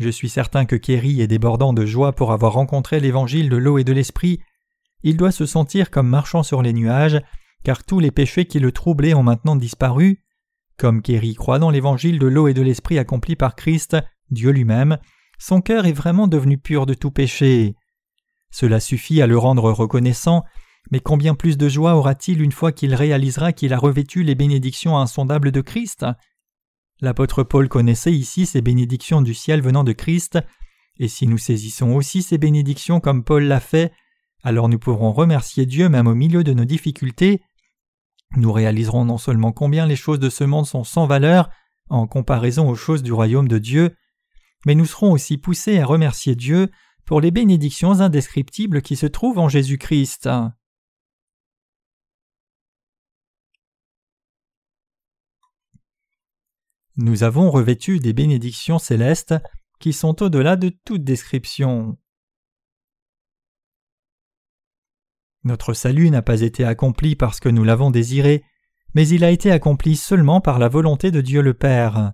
Je 0.00 0.08
suis 0.08 0.28
certain 0.28 0.64
que 0.64 0.74
Kerry 0.74 1.20
est 1.20 1.28
débordant 1.28 1.72
de 1.72 1.86
joie 1.86 2.10
pour 2.16 2.32
avoir 2.32 2.54
rencontré 2.54 2.98
l'évangile 2.98 3.48
de 3.48 3.56
l'eau 3.56 3.78
et 3.78 3.84
de 3.84 3.92
l'esprit. 3.92 4.40
Il 5.04 5.16
doit 5.16 5.30
se 5.30 5.46
sentir 5.46 5.92
comme 5.92 6.08
marchant 6.08 6.42
sur 6.42 6.62
les 6.62 6.72
nuages, 6.72 7.20
car 7.62 7.84
tous 7.84 8.00
les 8.00 8.10
péchés 8.10 8.46
qui 8.46 8.58
le 8.58 8.72
troublaient 8.72 9.14
ont 9.14 9.22
maintenant 9.22 9.54
disparu. 9.54 10.24
Comme 10.78 11.00
Kerry 11.00 11.36
croit 11.36 11.60
dans 11.60 11.70
l'évangile 11.70 12.18
de 12.18 12.26
l'eau 12.26 12.48
et 12.48 12.54
de 12.54 12.62
l'esprit 12.62 12.98
accompli 12.98 13.36
par 13.36 13.54
Christ, 13.54 13.96
Dieu 14.32 14.50
lui-même, 14.50 14.98
son 15.38 15.60
cœur 15.60 15.86
est 15.86 15.92
vraiment 15.92 16.26
devenu 16.26 16.58
pur 16.58 16.86
de 16.86 16.94
tout 16.94 17.12
péché. 17.12 17.76
Cela 18.50 18.80
suffit 18.80 19.22
à 19.22 19.28
le 19.28 19.38
rendre 19.38 19.70
reconnaissant 19.70 20.42
mais 20.90 21.00
combien 21.00 21.34
plus 21.34 21.56
de 21.56 21.68
joie 21.68 21.94
aura-t-il 21.94 22.40
une 22.40 22.52
fois 22.52 22.72
qu'il 22.72 22.94
réalisera 22.94 23.52
qu'il 23.52 23.72
a 23.72 23.78
revêtu 23.78 24.22
les 24.22 24.34
bénédictions 24.34 24.98
insondables 24.98 25.52
de 25.52 25.60
Christ? 25.60 26.06
L'apôtre 27.00 27.42
Paul 27.42 27.68
connaissait 27.68 28.12
ici 28.12 28.46
ces 28.46 28.60
bénédictions 28.60 29.22
du 29.22 29.34
ciel 29.34 29.62
venant 29.62 29.84
de 29.84 29.92
Christ, 29.92 30.38
et 30.98 31.08
si 31.08 31.26
nous 31.26 31.38
saisissons 31.38 31.94
aussi 31.94 32.22
ces 32.22 32.38
bénédictions 32.38 33.00
comme 33.00 33.24
Paul 33.24 33.44
l'a 33.44 33.60
fait, 33.60 33.92
alors 34.42 34.68
nous 34.68 34.78
pourrons 34.78 35.12
remercier 35.12 35.64
Dieu 35.64 35.88
même 35.88 36.06
au 36.06 36.14
milieu 36.14 36.44
de 36.44 36.52
nos 36.52 36.64
difficultés. 36.64 37.42
Nous 38.36 38.52
réaliserons 38.52 39.04
non 39.04 39.18
seulement 39.18 39.52
combien 39.52 39.86
les 39.86 39.96
choses 39.96 40.18
de 40.18 40.30
ce 40.30 40.44
monde 40.44 40.66
sont 40.66 40.84
sans 40.84 41.06
valeur 41.06 41.48
en 41.88 42.06
comparaison 42.06 42.68
aux 42.68 42.76
choses 42.76 43.02
du 43.02 43.12
royaume 43.12 43.48
de 43.48 43.58
Dieu, 43.58 43.96
mais 44.66 44.74
nous 44.74 44.86
serons 44.86 45.12
aussi 45.12 45.38
poussés 45.38 45.78
à 45.78 45.86
remercier 45.86 46.34
Dieu 46.34 46.70
pour 47.04 47.20
les 47.20 47.30
bénédictions 47.30 48.00
indescriptibles 48.00 48.82
qui 48.82 48.94
se 48.94 49.06
trouvent 49.06 49.38
en 49.38 49.48
Jésus-Christ. 49.48 50.28
Nous 57.02 57.22
avons 57.22 57.50
revêtu 57.50 57.98
des 57.98 58.12
bénédictions 58.12 58.78
célestes 58.78 59.34
qui 59.78 59.94
sont 59.94 60.22
au-delà 60.22 60.56
de 60.56 60.68
toute 60.68 61.02
description. 61.02 61.96
Notre 65.42 65.72
salut 65.72 66.10
n'a 66.10 66.20
pas 66.20 66.42
été 66.42 66.62
accompli 66.62 67.16
parce 67.16 67.40
que 67.40 67.48
nous 67.48 67.64
l'avons 67.64 67.90
désiré, 67.90 68.44
mais 68.92 69.08
il 69.08 69.24
a 69.24 69.30
été 69.30 69.50
accompli 69.50 69.96
seulement 69.96 70.42
par 70.42 70.58
la 70.58 70.68
volonté 70.68 71.10
de 71.10 71.22
Dieu 71.22 71.40
le 71.40 71.54
Père. 71.54 72.12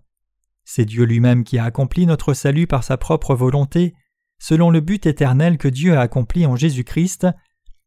C'est 0.64 0.84
Dieu 0.84 1.02
lui-même 1.02 1.42
qui 1.42 1.58
a 1.58 1.64
accompli 1.64 2.06
notre 2.06 2.32
salut 2.32 2.68
par 2.68 2.84
sa 2.84 2.96
propre 2.96 3.34
volonté, 3.34 3.92
selon 4.38 4.70
le 4.70 4.80
but 4.80 5.04
éternel 5.04 5.58
que 5.58 5.66
Dieu 5.66 5.96
a 5.96 6.02
accompli 6.02 6.46
en 6.46 6.54
Jésus-Christ. 6.54 7.26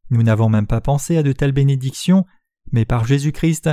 Nous 0.09 0.21
n'avons 0.21 0.49
même 0.49 0.67
pas 0.67 0.81
pensé 0.81 1.15
à 1.15 1.23
de 1.23 1.31
telles 1.31 1.53
bénédictions, 1.53 2.25
mais 2.73 2.83
par 2.83 3.05
Jésus-Christ, 3.05 3.69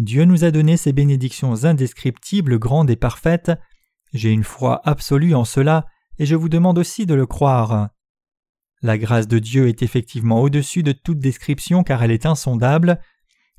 Dieu 0.00 0.24
nous 0.24 0.44
a 0.44 0.50
donné 0.50 0.78
ces 0.78 0.94
bénédictions 0.94 1.64
indescriptibles, 1.64 2.58
grandes 2.58 2.88
et 2.88 2.96
parfaites. 2.96 3.52
J'ai 4.14 4.30
une 4.30 4.44
foi 4.44 4.80
absolue 4.84 5.34
en 5.34 5.44
cela, 5.44 5.84
et 6.18 6.24
je 6.24 6.34
vous 6.34 6.48
demande 6.48 6.78
aussi 6.78 7.04
de 7.04 7.12
le 7.12 7.26
croire. 7.26 7.90
La 8.80 8.96
grâce 8.96 9.28
de 9.28 9.38
Dieu 9.38 9.68
est 9.68 9.82
effectivement 9.82 10.40
au-dessus 10.40 10.82
de 10.82 10.92
toute 10.92 11.18
description 11.18 11.84
car 11.84 12.02
elle 12.02 12.12
est 12.12 12.24
insondable. 12.24 12.98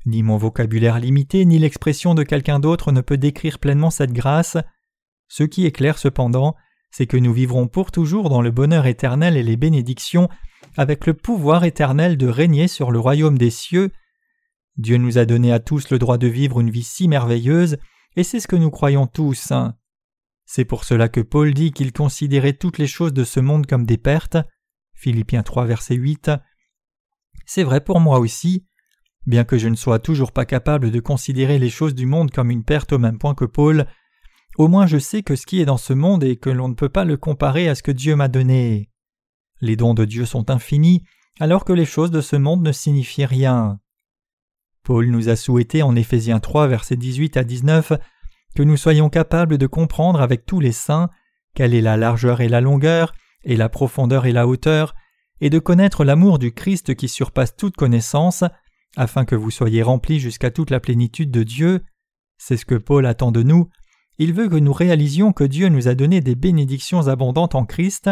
Ni 0.04 0.24
mon 0.24 0.36
vocabulaire 0.36 0.98
limité, 0.98 1.44
ni 1.44 1.60
l'expression 1.60 2.16
de 2.16 2.24
quelqu'un 2.24 2.58
d'autre 2.58 2.90
ne 2.90 3.02
peut 3.02 3.18
décrire 3.18 3.60
pleinement 3.60 3.90
cette 3.90 4.12
grâce. 4.12 4.56
Ce 5.28 5.44
qui 5.44 5.64
est 5.64 5.70
clair 5.70 5.96
cependant, 5.96 6.56
c'est 6.90 7.06
que 7.06 7.16
nous 7.16 7.32
vivrons 7.32 7.68
pour 7.68 7.92
toujours 7.92 8.30
dans 8.30 8.42
le 8.42 8.50
bonheur 8.50 8.86
éternel 8.86 9.36
et 9.36 9.44
les 9.44 9.56
bénédictions, 9.56 10.28
avec 10.76 11.06
le 11.06 11.14
pouvoir 11.14 11.62
éternel 11.62 12.16
de 12.16 12.26
régner 12.26 12.66
sur 12.66 12.90
le 12.90 12.98
royaume 12.98 13.38
des 13.38 13.50
cieux. 13.50 13.92
Dieu 14.76 14.96
nous 14.96 15.18
a 15.18 15.24
donné 15.24 15.52
à 15.52 15.60
tous 15.60 15.90
le 15.90 15.98
droit 15.98 16.18
de 16.18 16.26
vivre 16.26 16.60
une 16.60 16.70
vie 16.70 16.82
si 16.82 17.08
merveilleuse, 17.08 17.76
et 18.16 18.24
c'est 18.24 18.40
ce 18.40 18.48
que 18.48 18.56
nous 18.56 18.70
croyons 18.70 19.06
tous. 19.06 19.52
C'est 20.44 20.64
pour 20.64 20.84
cela 20.84 21.08
que 21.08 21.20
Paul 21.20 21.54
dit 21.54 21.72
qu'il 21.72 21.92
considérait 21.92 22.54
toutes 22.54 22.78
les 22.78 22.86
choses 22.86 23.12
de 23.12 23.24
ce 23.24 23.40
monde 23.40 23.66
comme 23.66 23.86
des 23.86 23.98
pertes. 23.98 24.38
Philippiens 24.94 25.42
3, 25.42 25.66
verset 25.66 25.94
8. 25.94 26.30
C'est 27.46 27.64
vrai 27.64 27.80
pour 27.80 28.00
moi 28.00 28.18
aussi. 28.18 28.66
Bien 29.26 29.44
que 29.44 29.56
je 29.56 29.68
ne 29.68 29.76
sois 29.76 29.98
toujours 29.98 30.32
pas 30.32 30.44
capable 30.44 30.90
de 30.90 31.00
considérer 31.00 31.58
les 31.58 31.70
choses 31.70 31.94
du 31.94 32.06
monde 32.06 32.30
comme 32.30 32.50
une 32.50 32.64
perte 32.64 32.92
au 32.92 32.98
même 32.98 33.18
point 33.18 33.34
que 33.34 33.44
Paul, 33.44 33.86
au 34.58 34.68
moins 34.68 34.86
je 34.86 34.98
sais 34.98 35.22
que 35.22 35.36
ce 35.36 35.46
qui 35.46 35.60
est 35.60 35.64
dans 35.64 35.76
ce 35.76 35.92
monde 35.92 36.24
et 36.24 36.36
que 36.36 36.50
l'on 36.50 36.68
ne 36.68 36.74
peut 36.74 36.88
pas 36.88 37.04
le 37.04 37.16
comparer 37.16 37.68
à 37.68 37.74
ce 37.74 37.82
que 37.82 37.92
Dieu 37.92 38.16
m'a 38.16 38.28
donné. 38.28 38.90
Les 39.60 39.76
dons 39.76 39.94
de 39.94 40.04
Dieu 40.04 40.26
sont 40.26 40.50
infinis, 40.50 41.04
alors 41.40 41.64
que 41.64 41.72
les 41.72 41.84
choses 41.84 42.10
de 42.10 42.20
ce 42.20 42.36
monde 42.36 42.62
ne 42.62 42.72
signifient 42.72 43.26
rien. 43.26 43.78
Paul 44.84 45.06
nous 45.06 45.28
a 45.28 45.36
souhaité 45.36 45.82
en 45.82 45.94
Éphésiens 45.94 46.40
3, 46.40 46.66
versets 46.66 46.96
18 46.96 47.36
à 47.36 47.44
19, 47.44 47.92
que 48.54 48.62
nous 48.62 48.76
soyons 48.76 49.08
capables 49.08 49.58
de 49.58 49.66
comprendre 49.66 50.20
avec 50.20 50.44
tous 50.44 50.60
les 50.60 50.72
saints 50.72 51.08
quelle 51.54 51.74
est 51.74 51.82
la 51.82 51.96
largeur 51.96 52.40
et 52.40 52.48
la 52.48 52.60
longueur, 52.60 53.12
et 53.44 53.56
la 53.56 53.68
profondeur 53.68 54.26
et 54.26 54.32
la 54.32 54.46
hauteur, 54.46 54.94
et 55.40 55.50
de 55.50 55.58
connaître 55.58 56.04
l'amour 56.04 56.38
du 56.38 56.52
Christ 56.52 56.94
qui 56.94 57.08
surpasse 57.08 57.56
toute 57.56 57.76
connaissance, 57.76 58.44
afin 58.96 59.24
que 59.24 59.34
vous 59.34 59.50
soyez 59.50 59.82
remplis 59.82 60.18
jusqu'à 60.18 60.50
toute 60.50 60.70
la 60.70 60.80
plénitude 60.80 61.30
de 61.30 61.42
Dieu. 61.42 61.80
C'est 62.38 62.56
ce 62.56 62.66
que 62.66 62.74
Paul 62.74 63.06
attend 63.06 63.32
de 63.32 63.42
nous. 63.42 63.68
Il 64.18 64.34
veut 64.34 64.48
que 64.48 64.56
nous 64.56 64.72
réalisions 64.72 65.32
que 65.32 65.44
Dieu 65.44 65.68
nous 65.68 65.88
a 65.88 65.94
donné 65.94 66.20
des 66.20 66.34
bénédictions 66.34 67.08
abondantes 67.08 67.54
en 67.54 67.64
Christ. 67.64 68.10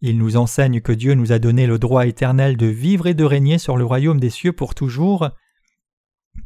Il 0.00 0.16
nous 0.18 0.36
enseigne 0.36 0.80
que 0.80 0.92
Dieu 0.92 1.14
nous 1.14 1.32
a 1.32 1.38
donné 1.38 1.66
le 1.66 1.78
droit 1.78 2.06
éternel 2.06 2.56
de 2.56 2.66
vivre 2.66 3.06
et 3.06 3.14
de 3.14 3.24
régner 3.24 3.58
sur 3.58 3.76
le 3.76 3.84
royaume 3.84 4.20
des 4.20 4.30
cieux 4.30 4.52
pour 4.52 4.74
toujours. 4.74 5.30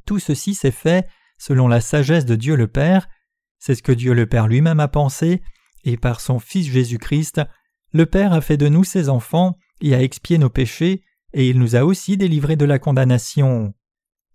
Tout 0.07 0.19
ceci 0.19 0.55
s'est 0.55 0.71
fait 0.71 1.07
selon 1.39 1.69
la 1.69 1.81
sagesse 1.81 2.25
de 2.25 2.37
Dieu 2.37 2.55
le 2.55 2.69
Père. 2.69 3.09
C'est 3.59 3.75
ce 3.75 3.83
que 3.83 3.93
Dieu 3.93 4.15
le 4.15 4.27
Père 4.27 4.49
lui-même 4.49 4.81
a 4.81 4.89
pensé, 4.89 5.43
et 5.85 5.97
par 5.97 6.21
son 6.21 6.39
Fils 6.39 6.71
Jésus-Christ, 6.71 7.41
le 7.93 8.07
Père 8.07 8.33
a 8.33 8.41
fait 8.41 8.57
de 8.57 8.69
nous 8.69 8.85
ses 8.85 9.09
enfants 9.09 9.57
et 9.81 9.95
a 9.95 10.03
expié 10.03 10.39
nos 10.39 10.51
péchés, 10.51 11.03
et 11.33 11.49
il 11.49 11.59
nous 11.59 11.77
a 11.77 11.85
aussi 11.85 12.17
délivrés 12.17 12.57
de 12.57 12.65
la 12.65 12.79
condamnation. 12.79 13.75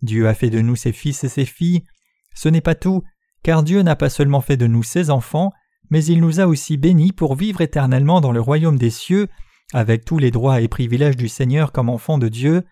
Dieu 0.02 0.28
a 0.28 0.34
fait 0.34 0.50
de 0.50 0.60
nous 0.60 0.76
ses 0.76 0.92
fils 0.92 1.24
et 1.24 1.30
ses 1.30 1.46
filles. 1.46 1.84
Ce 2.36 2.50
n'est 2.50 2.62
pas 2.62 2.76
tout, 2.76 3.04
car 3.44 3.64
Dieu 3.64 3.82
n'a 3.82 3.96
pas 3.96 4.10
seulement 4.10 4.42
fait 4.42 4.58
de 4.58 4.68
nous 4.68 4.84
ses 4.84 5.10
enfants, 5.10 5.52
mais 5.90 6.04
il 6.04 6.20
nous 6.20 6.40
a 6.40 6.46
aussi 6.46 6.78
bénis 6.78 7.14
pour 7.14 7.36
vivre 7.36 7.62
éternellement 7.62 8.22
dans 8.22 8.32
le 8.32 8.42
royaume 8.42 8.78
des 8.78 8.90
cieux, 8.90 9.28
avec 9.74 10.06
tous 10.06 10.20
les 10.20 10.32
droits 10.32 10.62
et 10.62 10.68
privilèges 10.68 11.18
du 11.18 11.30
Seigneur 11.30 11.72
comme 11.72 11.90
enfants 11.90 12.18
de 12.18 12.28
Dieu. 12.28 12.64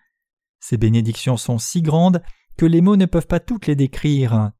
Ces 0.60 0.76
bénédictions 0.76 1.36
sont 1.36 1.58
si 1.58 1.82
grandes 1.82 2.22
que 2.56 2.66
les 2.66 2.80
mots 2.80 2.96
ne 2.96 3.06
peuvent 3.06 3.26
pas 3.26 3.40
toutes 3.40 3.66
les 3.66 3.76
décrire. 3.76 4.52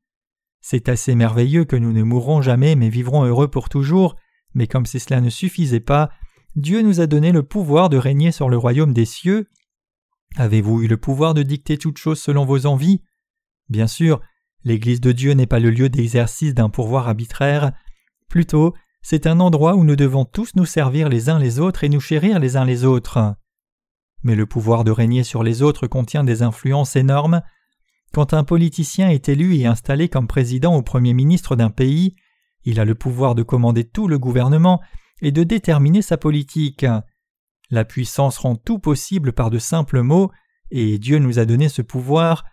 C'est 0.61 0.89
assez 0.89 1.15
merveilleux 1.15 1.65
que 1.65 1.77
nous 1.77 1.93
ne 1.93 2.03
mourrons 2.03 2.43
jamais 2.43 2.75
mais 2.77 2.89
vivrons 2.89 3.25
heureux 3.25 3.49
pour 3.49 3.69
toujours, 3.69 4.17
mais 4.55 4.67
comme 4.67 4.87
si 4.87 5.01
cela 5.01 5.21
ne 5.21 5.31
suffisait 5.31 5.81
pas, 5.81 6.11
Dieu 6.57 6.83
nous 6.83 7.01
a 7.01 7.07
donné 7.07 7.33
le 7.33 7.43
pouvoir 7.43 7.89
de 7.89 7.99
régner 7.99 8.33
sur 8.33 8.49
le 8.49 8.57
royaume 8.57 8.93
des 8.93 9.05
cieux. 9.05 9.49
Avez-vous 10.37 10.83
eu 10.83 10.87
le 10.89 10.97
pouvoir 10.97 11.35
de 11.35 11.43
dicter 11.43 11.79
toutes 11.79 11.99
choses 11.99 12.21
selon 12.21 12.45
vos 12.45 12.67
envies? 12.67 13.03
Bien 13.69 13.87
sûr, 13.87 14.21
l'Église 14.65 15.01
de 15.01 15.13
Dieu 15.13 15.33
n'est 15.33 15.47
pas 15.47 15.61
le 15.61 15.71
lieu 15.71 15.89
d'exercice 15.89 16.55
d'un 16.55 16.71
pouvoir 16.71 17.09
arbitraire, 17.09 17.73
plutôt 18.29 18.75
c'est 19.03 19.27
un 19.27 19.39
endroit 19.39 19.77
où 19.77 19.85
nous 19.85 19.95
devons 19.95 20.25
tous 20.25 20.57
nous 20.57 20.67
servir 20.67 21.09
les 21.09 21.29
uns 21.29 21.39
les 21.39 21.61
autres 21.61 21.85
et 21.85 21.89
nous 21.89 22.01
chérir 22.01 22.41
les 22.41 22.57
uns 22.57 22.65
les 22.65 22.85
autres. 22.85 23.37
Mais 24.25 24.35
le 24.35 24.47
pouvoir 24.47 24.83
de 24.83 24.91
régner 24.91 25.23
sur 25.23 25.45
les 25.45 25.63
autres 25.63 25.87
contient 25.87 26.25
des 26.25 26.43
influences 26.43 26.97
énormes, 26.97 27.43
quand 28.17 28.33
un 28.33 28.45
politicien 28.45 29.11
est 29.11 29.29
élu 29.29 29.57
et 29.57 29.67
installé 29.67 30.09
comme 30.09 30.27
président 30.27 30.75
ou 30.75 30.81
premier 30.81 31.13
ministre 31.13 31.55
d'un 31.55 31.69
pays, 31.69 32.15
il 32.65 32.81
a 32.81 32.87
le 32.87 32.95
pouvoir 32.95 33.35
de 33.35 33.43
commander 33.43 33.85
tout 33.85 34.09
le 34.09 34.19
gouvernement 34.19 34.81
et 35.21 35.33
de 35.33 35.43
déterminer 35.43 36.01
sa 36.01 36.17
politique. 36.17 36.87
La 37.69 37.85
puissance 37.85 38.39
rend 38.39 38.57
tout 38.57 38.79
possible 38.79 39.35
par 39.35 39.51
de 39.51 39.59
simples 39.59 40.01
mots, 40.01 40.31
et 40.71 40.99
Dieu 40.99 41.19
nous 41.19 41.39
a 41.39 41.45
donné 41.45 41.69
ce 41.69 41.83
pouvoir. 41.83 42.47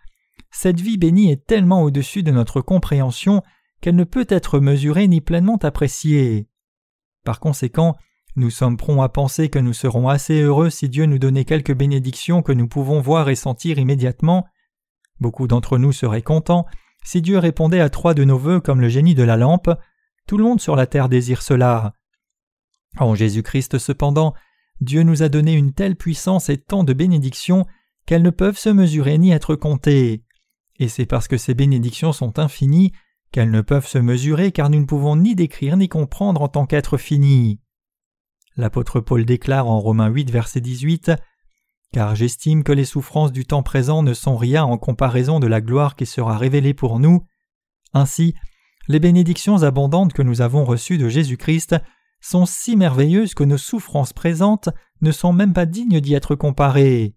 Cette 0.50 0.82
vie 0.82 0.98
bénie 0.98 1.30
est 1.32 1.46
tellement 1.46 1.80
au-dessus 1.80 2.22
de 2.22 2.30
notre 2.30 2.60
compréhension 2.60 3.42
qu'elle 3.80 3.96
ne 3.96 4.04
peut 4.04 4.26
être 4.28 4.60
mesurée 4.60 5.08
ni 5.08 5.22
pleinement 5.22 5.56
appréciée. 5.62 6.46
Par 7.24 7.40
conséquent, 7.40 7.96
nous 8.36 8.50
sommes 8.50 8.76
prompts 8.76 9.02
à 9.02 9.08
penser 9.08 9.48
que 9.48 9.58
nous 9.58 9.72
serons 9.72 10.10
assez 10.10 10.42
heureux 10.42 10.68
si 10.68 10.90
Dieu 10.90 11.06
nous 11.06 11.18
donnait 11.18 11.46
quelques 11.46 11.74
bénédictions 11.74 12.42
que 12.42 12.52
nous 12.52 12.68
pouvons 12.68 13.00
voir 13.00 13.30
et 13.30 13.34
sentir 13.34 13.78
immédiatement, 13.78 14.44
Beaucoup 15.24 15.46
d'entre 15.46 15.78
nous 15.78 15.92
seraient 15.92 16.20
contents 16.20 16.66
si 17.02 17.22
Dieu 17.22 17.38
répondait 17.38 17.80
à 17.80 17.88
trois 17.88 18.12
de 18.12 18.24
nos 18.24 18.36
vœux 18.36 18.60
comme 18.60 18.82
le 18.82 18.90
génie 18.90 19.14
de 19.14 19.22
la 19.22 19.38
lampe. 19.38 19.70
Tout 20.26 20.36
le 20.36 20.44
monde 20.44 20.60
sur 20.60 20.76
la 20.76 20.86
terre 20.86 21.08
désire 21.08 21.40
cela. 21.40 21.94
En 22.98 23.14
Jésus-Christ 23.14 23.78
cependant, 23.78 24.34
Dieu 24.82 25.02
nous 25.02 25.22
a 25.22 25.30
donné 25.30 25.54
une 25.54 25.72
telle 25.72 25.96
puissance 25.96 26.50
et 26.50 26.58
tant 26.58 26.84
de 26.84 26.92
bénédictions 26.92 27.64
qu'elles 28.04 28.20
ne 28.20 28.28
peuvent 28.28 28.58
se 28.58 28.68
mesurer 28.68 29.16
ni 29.16 29.30
être 29.30 29.54
comptées. 29.54 30.24
Et 30.78 30.88
c'est 30.88 31.06
parce 31.06 31.26
que 31.26 31.38
ces 31.38 31.54
bénédictions 31.54 32.12
sont 32.12 32.38
infinies 32.38 32.92
qu'elles 33.32 33.50
ne 33.50 33.62
peuvent 33.62 33.88
se 33.88 33.96
mesurer 33.96 34.52
car 34.52 34.68
nous 34.68 34.80
ne 34.80 34.84
pouvons 34.84 35.16
ni 35.16 35.34
décrire 35.34 35.78
ni 35.78 35.88
comprendre 35.88 36.42
en 36.42 36.48
tant 36.48 36.66
qu'être 36.66 36.98
finis. 36.98 37.60
L'apôtre 38.58 39.00
Paul 39.00 39.24
déclare 39.24 39.68
en 39.68 39.80
Romains 39.80 40.08
8 40.08 40.30
verset 40.30 40.60
18 40.60 41.12
car 41.94 42.16
j'estime 42.16 42.64
que 42.64 42.72
les 42.72 42.84
souffrances 42.84 43.30
du 43.30 43.46
temps 43.46 43.62
présent 43.62 44.02
ne 44.02 44.14
sont 44.14 44.36
rien 44.36 44.64
en 44.64 44.78
comparaison 44.78 45.38
de 45.38 45.46
la 45.46 45.60
gloire 45.60 45.94
qui 45.94 46.06
sera 46.06 46.36
révélée 46.36 46.74
pour 46.74 46.98
nous. 46.98 47.24
Ainsi, 47.92 48.34
les 48.88 48.98
bénédictions 48.98 49.62
abondantes 49.62 50.12
que 50.12 50.22
nous 50.22 50.40
avons 50.40 50.64
reçues 50.64 50.98
de 50.98 51.08
Jésus-Christ 51.08 51.76
sont 52.20 52.46
si 52.46 52.74
merveilleuses 52.74 53.34
que 53.34 53.44
nos 53.44 53.58
souffrances 53.58 54.12
présentes 54.12 54.70
ne 55.02 55.12
sont 55.12 55.32
même 55.32 55.52
pas 55.52 55.66
dignes 55.66 56.00
d'y 56.00 56.14
être 56.14 56.34
comparées. 56.34 57.14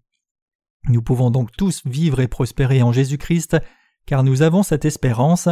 Nous 0.84 1.02
pouvons 1.02 1.32
donc 1.32 1.50
tous 1.50 1.82
vivre 1.84 2.20
et 2.20 2.28
prospérer 2.28 2.80
en 2.80 2.92
Jésus-Christ, 2.92 3.56
car 4.06 4.22
nous 4.22 4.42
avons 4.42 4.62
cette 4.62 4.84
espérance. 4.84 5.48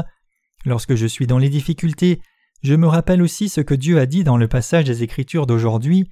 Lorsque 0.65 0.95
je 0.95 1.07
suis 1.07 1.27
dans 1.27 1.39
les 1.39 1.49
difficultés, 1.49 2.21
je 2.63 2.75
me 2.75 2.87
rappelle 2.87 3.23
aussi 3.23 3.49
ce 3.49 3.61
que 3.61 3.75
Dieu 3.75 3.99
a 3.99 4.07
dit 4.07 4.23
dans 4.23 4.37
le 4.37 4.47
passage 4.47 4.85
des 4.85 5.03
Écritures 5.03 5.49
d'aujourd'hui. 5.49 6.09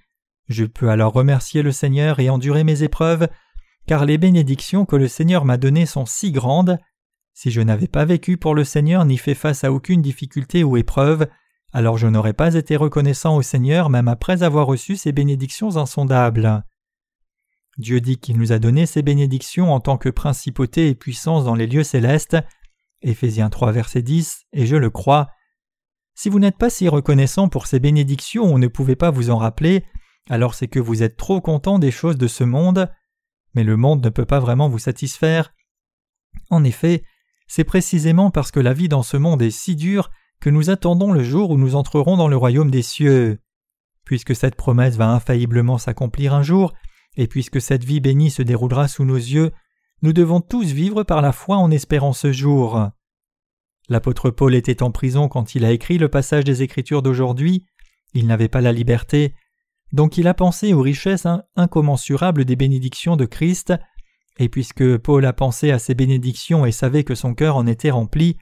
Je 0.48 0.64
peux 0.64 0.90
alors 0.90 1.12
remercier 1.12 1.62
le 1.62 1.72
Seigneur 1.72 2.20
et 2.20 2.28
endurer 2.28 2.64
mes 2.64 2.82
épreuves, 2.82 3.28
car 3.86 4.04
les 4.04 4.18
bénédictions 4.18 4.84
que 4.84 4.96
le 4.96 5.08
Seigneur 5.08 5.44
m'a 5.44 5.56
données 5.56 5.86
sont 5.86 6.06
si 6.06 6.32
grandes. 6.32 6.78
Si 7.32 7.50
je 7.50 7.60
n'avais 7.60 7.88
pas 7.88 8.04
vécu 8.04 8.36
pour 8.36 8.54
le 8.54 8.64
Seigneur 8.64 9.04
ni 9.04 9.18
fait 9.18 9.34
face 9.34 9.64
à 9.64 9.72
aucune 9.72 10.02
difficulté 10.02 10.62
ou 10.62 10.76
épreuve, 10.76 11.26
alors 11.72 11.98
je 11.98 12.06
n'aurais 12.06 12.34
pas 12.34 12.54
été 12.54 12.76
reconnaissant 12.76 13.36
au 13.36 13.42
Seigneur 13.42 13.90
même 13.90 14.08
après 14.08 14.42
avoir 14.42 14.66
reçu 14.66 14.96
ces 14.96 15.12
bénédictions 15.12 15.76
insondables. 15.76 16.64
Dieu 17.76 18.00
dit 18.00 18.18
qu'il 18.18 18.38
nous 18.38 18.52
a 18.52 18.60
donné 18.60 18.86
ces 18.86 19.02
bénédictions 19.02 19.72
en 19.72 19.80
tant 19.80 19.98
que 19.98 20.08
principauté 20.08 20.88
et 20.88 20.94
puissance 20.94 21.44
dans 21.44 21.56
les 21.56 21.66
lieux 21.66 21.82
célestes. 21.82 22.36
Éphésiens 23.02 23.50
3 23.50 23.72
verset 23.72 24.02
10, 24.02 24.44
et 24.52 24.66
je 24.66 24.76
le 24.76 24.90
crois. 24.90 25.28
Si 26.14 26.28
vous 26.28 26.38
n'êtes 26.38 26.56
pas 26.56 26.70
si 26.70 26.88
reconnaissant 26.88 27.48
pour 27.48 27.66
ces 27.66 27.80
bénédictions 27.80 28.52
ou 28.52 28.58
ne 28.58 28.68
pouvez 28.68 28.94
pas 28.94 29.10
vous 29.10 29.30
en 29.30 29.38
rappeler, 29.38 29.84
alors 30.30 30.54
c'est 30.54 30.68
que 30.68 30.80
vous 30.80 31.02
êtes 31.02 31.16
trop 31.16 31.40
content 31.40 31.78
des 31.78 31.90
choses 31.90 32.16
de 32.16 32.26
ce 32.26 32.44
monde, 32.44 32.90
mais 33.54 33.64
le 33.64 33.76
monde 33.76 34.04
ne 34.04 34.10
peut 34.10 34.24
pas 34.24 34.40
vraiment 34.40 34.68
vous 34.68 34.78
satisfaire. 34.78 35.52
En 36.50 36.64
effet, 36.64 37.04
c'est 37.46 37.64
précisément 37.64 38.30
parce 38.30 38.50
que 38.50 38.60
la 38.60 38.72
vie 38.72 38.88
dans 38.88 39.02
ce 39.02 39.16
monde 39.16 39.42
est 39.42 39.50
si 39.50 39.76
dure 39.76 40.10
que 40.40 40.50
nous 40.50 40.70
attendons 40.70 41.12
le 41.12 41.22
jour 41.22 41.50
où 41.50 41.58
nous 41.58 41.76
entrerons 41.76 42.16
dans 42.16 42.28
le 42.28 42.36
royaume 42.36 42.70
des 42.70 42.82
cieux. 42.82 43.38
Puisque 44.04 44.34
cette 44.34 44.56
promesse 44.56 44.96
va 44.96 45.10
infailliblement 45.10 45.78
s'accomplir 45.78 46.34
un 46.34 46.42
jour, 46.42 46.72
et 47.16 47.26
puisque 47.26 47.60
cette 47.60 47.84
vie 47.84 48.00
bénie 48.00 48.30
se 48.30 48.42
déroulera 48.42 48.88
sous 48.88 49.04
nos 49.04 49.16
yeux, 49.16 49.52
nous 50.02 50.12
devons 50.12 50.40
tous 50.40 50.72
vivre 50.72 51.02
par 51.02 51.22
la 51.22 51.32
foi 51.32 51.56
en 51.56 51.70
espérant 51.70 52.12
ce 52.12 52.32
jour. 52.32 52.90
L'apôtre 53.88 54.30
Paul 54.30 54.54
était 54.54 54.82
en 54.82 54.90
prison 54.90 55.28
quand 55.28 55.54
il 55.54 55.64
a 55.64 55.72
écrit 55.72 55.98
le 55.98 56.08
passage 56.08 56.44
des 56.44 56.62
Écritures 56.62 57.02
d'aujourd'hui. 57.02 57.66
Il 58.14 58.26
n'avait 58.26 58.48
pas 58.48 58.60
la 58.60 58.72
liberté, 58.72 59.34
donc 59.94 60.18
il 60.18 60.26
a 60.26 60.34
pensé 60.34 60.74
aux 60.74 60.80
richesses 60.80 61.28
incommensurables 61.54 62.44
des 62.44 62.56
bénédictions 62.56 63.14
de 63.14 63.26
Christ, 63.26 63.72
et 64.40 64.48
puisque 64.48 64.98
Paul 64.98 65.24
a 65.24 65.32
pensé 65.32 65.70
à 65.70 65.78
ces 65.78 65.94
bénédictions 65.94 66.66
et 66.66 66.72
savait 66.72 67.04
que 67.04 67.14
son 67.14 67.32
cœur 67.32 67.56
en 67.56 67.64
était 67.68 67.92
rempli, 67.92 68.36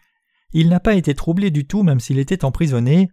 il 0.55 0.71
n'a 0.71 0.81
pas 0.81 0.95
été 0.95 1.15
troublé 1.15 1.51
du 1.51 1.67
tout 1.67 1.83
même 1.83 2.01
s'il 2.01 2.19
était 2.19 2.47
emprisonné. 2.47 3.11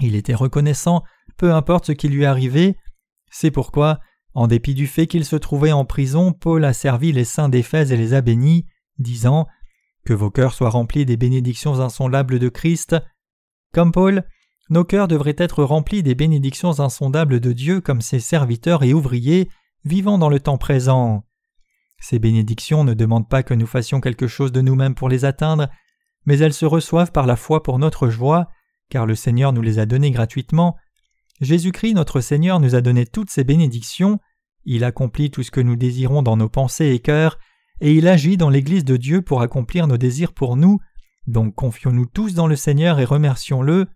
Il 0.00 0.16
était 0.16 0.32
reconnaissant, 0.32 1.02
peu 1.36 1.52
importe 1.52 1.88
ce 1.88 1.92
qui 1.92 2.08
lui 2.08 2.24
arrivait. 2.24 2.74
C'est 3.30 3.50
pourquoi, 3.50 4.00
en 4.32 4.46
dépit 4.46 4.72
du 4.72 4.86
fait 4.86 5.06
qu'il 5.06 5.26
se 5.26 5.36
trouvait 5.36 5.72
en 5.72 5.84
prison, 5.84 6.32
Paul 6.32 6.64
a 6.64 6.72
servi 6.72 7.12
les 7.12 7.26
saints 7.26 7.50
d'Éphèse 7.50 7.92
et 7.92 7.98
les 7.98 8.14
a 8.14 8.22
bénis, 8.22 8.64
disant 8.98 9.46
Que 10.06 10.14
vos 10.14 10.30
cœurs 10.30 10.54
soient 10.54 10.70
remplis 10.70 11.04
des 11.04 11.18
bénédictions 11.18 11.80
insondables 11.80 12.38
de 12.38 12.48
Christ. 12.48 12.96
Comme 13.74 13.92
Paul, 13.92 14.24
nos 14.72 14.84
cœurs 14.84 15.06
devraient 15.06 15.36
être 15.36 15.62
remplis 15.62 16.02
des 16.02 16.14
bénédictions 16.14 16.80
insondables 16.80 17.40
de 17.40 17.52
Dieu 17.52 17.82
comme 17.82 18.00
ses 18.00 18.20
serviteurs 18.20 18.82
et 18.82 18.94
ouvriers 18.94 19.50
vivant 19.84 20.16
dans 20.16 20.30
le 20.30 20.40
temps 20.40 20.56
présent. 20.56 21.24
Ces 22.00 22.18
bénédictions 22.18 22.82
ne 22.82 22.94
demandent 22.94 23.28
pas 23.28 23.42
que 23.42 23.52
nous 23.52 23.66
fassions 23.66 24.00
quelque 24.00 24.26
chose 24.26 24.50
de 24.50 24.62
nous-mêmes 24.62 24.94
pour 24.94 25.10
les 25.10 25.26
atteindre, 25.26 25.68
mais 26.24 26.38
elles 26.38 26.54
se 26.54 26.64
reçoivent 26.64 27.12
par 27.12 27.26
la 27.26 27.36
foi 27.36 27.62
pour 27.62 27.78
notre 27.78 28.08
joie, 28.08 28.48
car 28.88 29.04
le 29.04 29.14
Seigneur 29.14 29.52
nous 29.52 29.60
les 29.60 29.78
a 29.78 29.84
données 29.84 30.10
gratuitement. 30.10 30.76
Jésus-Christ 31.42 31.92
notre 31.92 32.22
Seigneur 32.22 32.58
nous 32.58 32.74
a 32.74 32.80
donné 32.80 33.04
toutes 33.04 33.30
ces 33.30 33.44
bénédictions, 33.44 34.20
il 34.64 34.84
accomplit 34.84 35.30
tout 35.30 35.42
ce 35.42 35.50
que 35.50 35.60
nous 35.60 35.76
désirons 35.76 36.22
dans 36.22 36.38
nos 36.38 36.48
pensées 36.48 36.92
et 36.94 37.00
cœurs, 37.00 37.38
et 37.82 37.92
il 37.92 38.08
agit 38.08 38.38
dans 38.38 38.48
l'Église 38.48 38.86
de 38.86 38.96
Dieu 38.96 39.20
pour 39.20 39.42
accomplir 39.42 39.86
nos 39.86 39.98
désirs 39.98 40.32
pour 40.32 40.56
nous, 40.56 40.78
donc 41.26 41.54
confions-nous 41.54 42.06
tous 42.06 42.32
dans 42.32 42.46
le 42.46 42.56
Seigneur 42.56 43.00
et 43.00 43.04
remercions-le. 43.04 43.86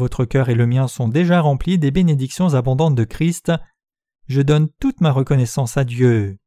Votre 0.00 0.24
cœur 0.24 0.48
et 0.48 0.54
le 0.54 0.66
mien 0.66 0.88
sont 0.88 1.08
déjà 1.08 1.42
remplis 1.42 1.76
des 1.76 1.90
bénédictions 1.90 2.54
abondantes 2.54 2.94
de 2.94 3.04
Christ. 3.04 3.52
Je 4.28 4.40
donne 4.40 4.70
toute 4.80 5.02
ma 5.02 5.12
reconnaissance 5.12 5.76
à 5.76 5.84
Dieu. 5.84 6.38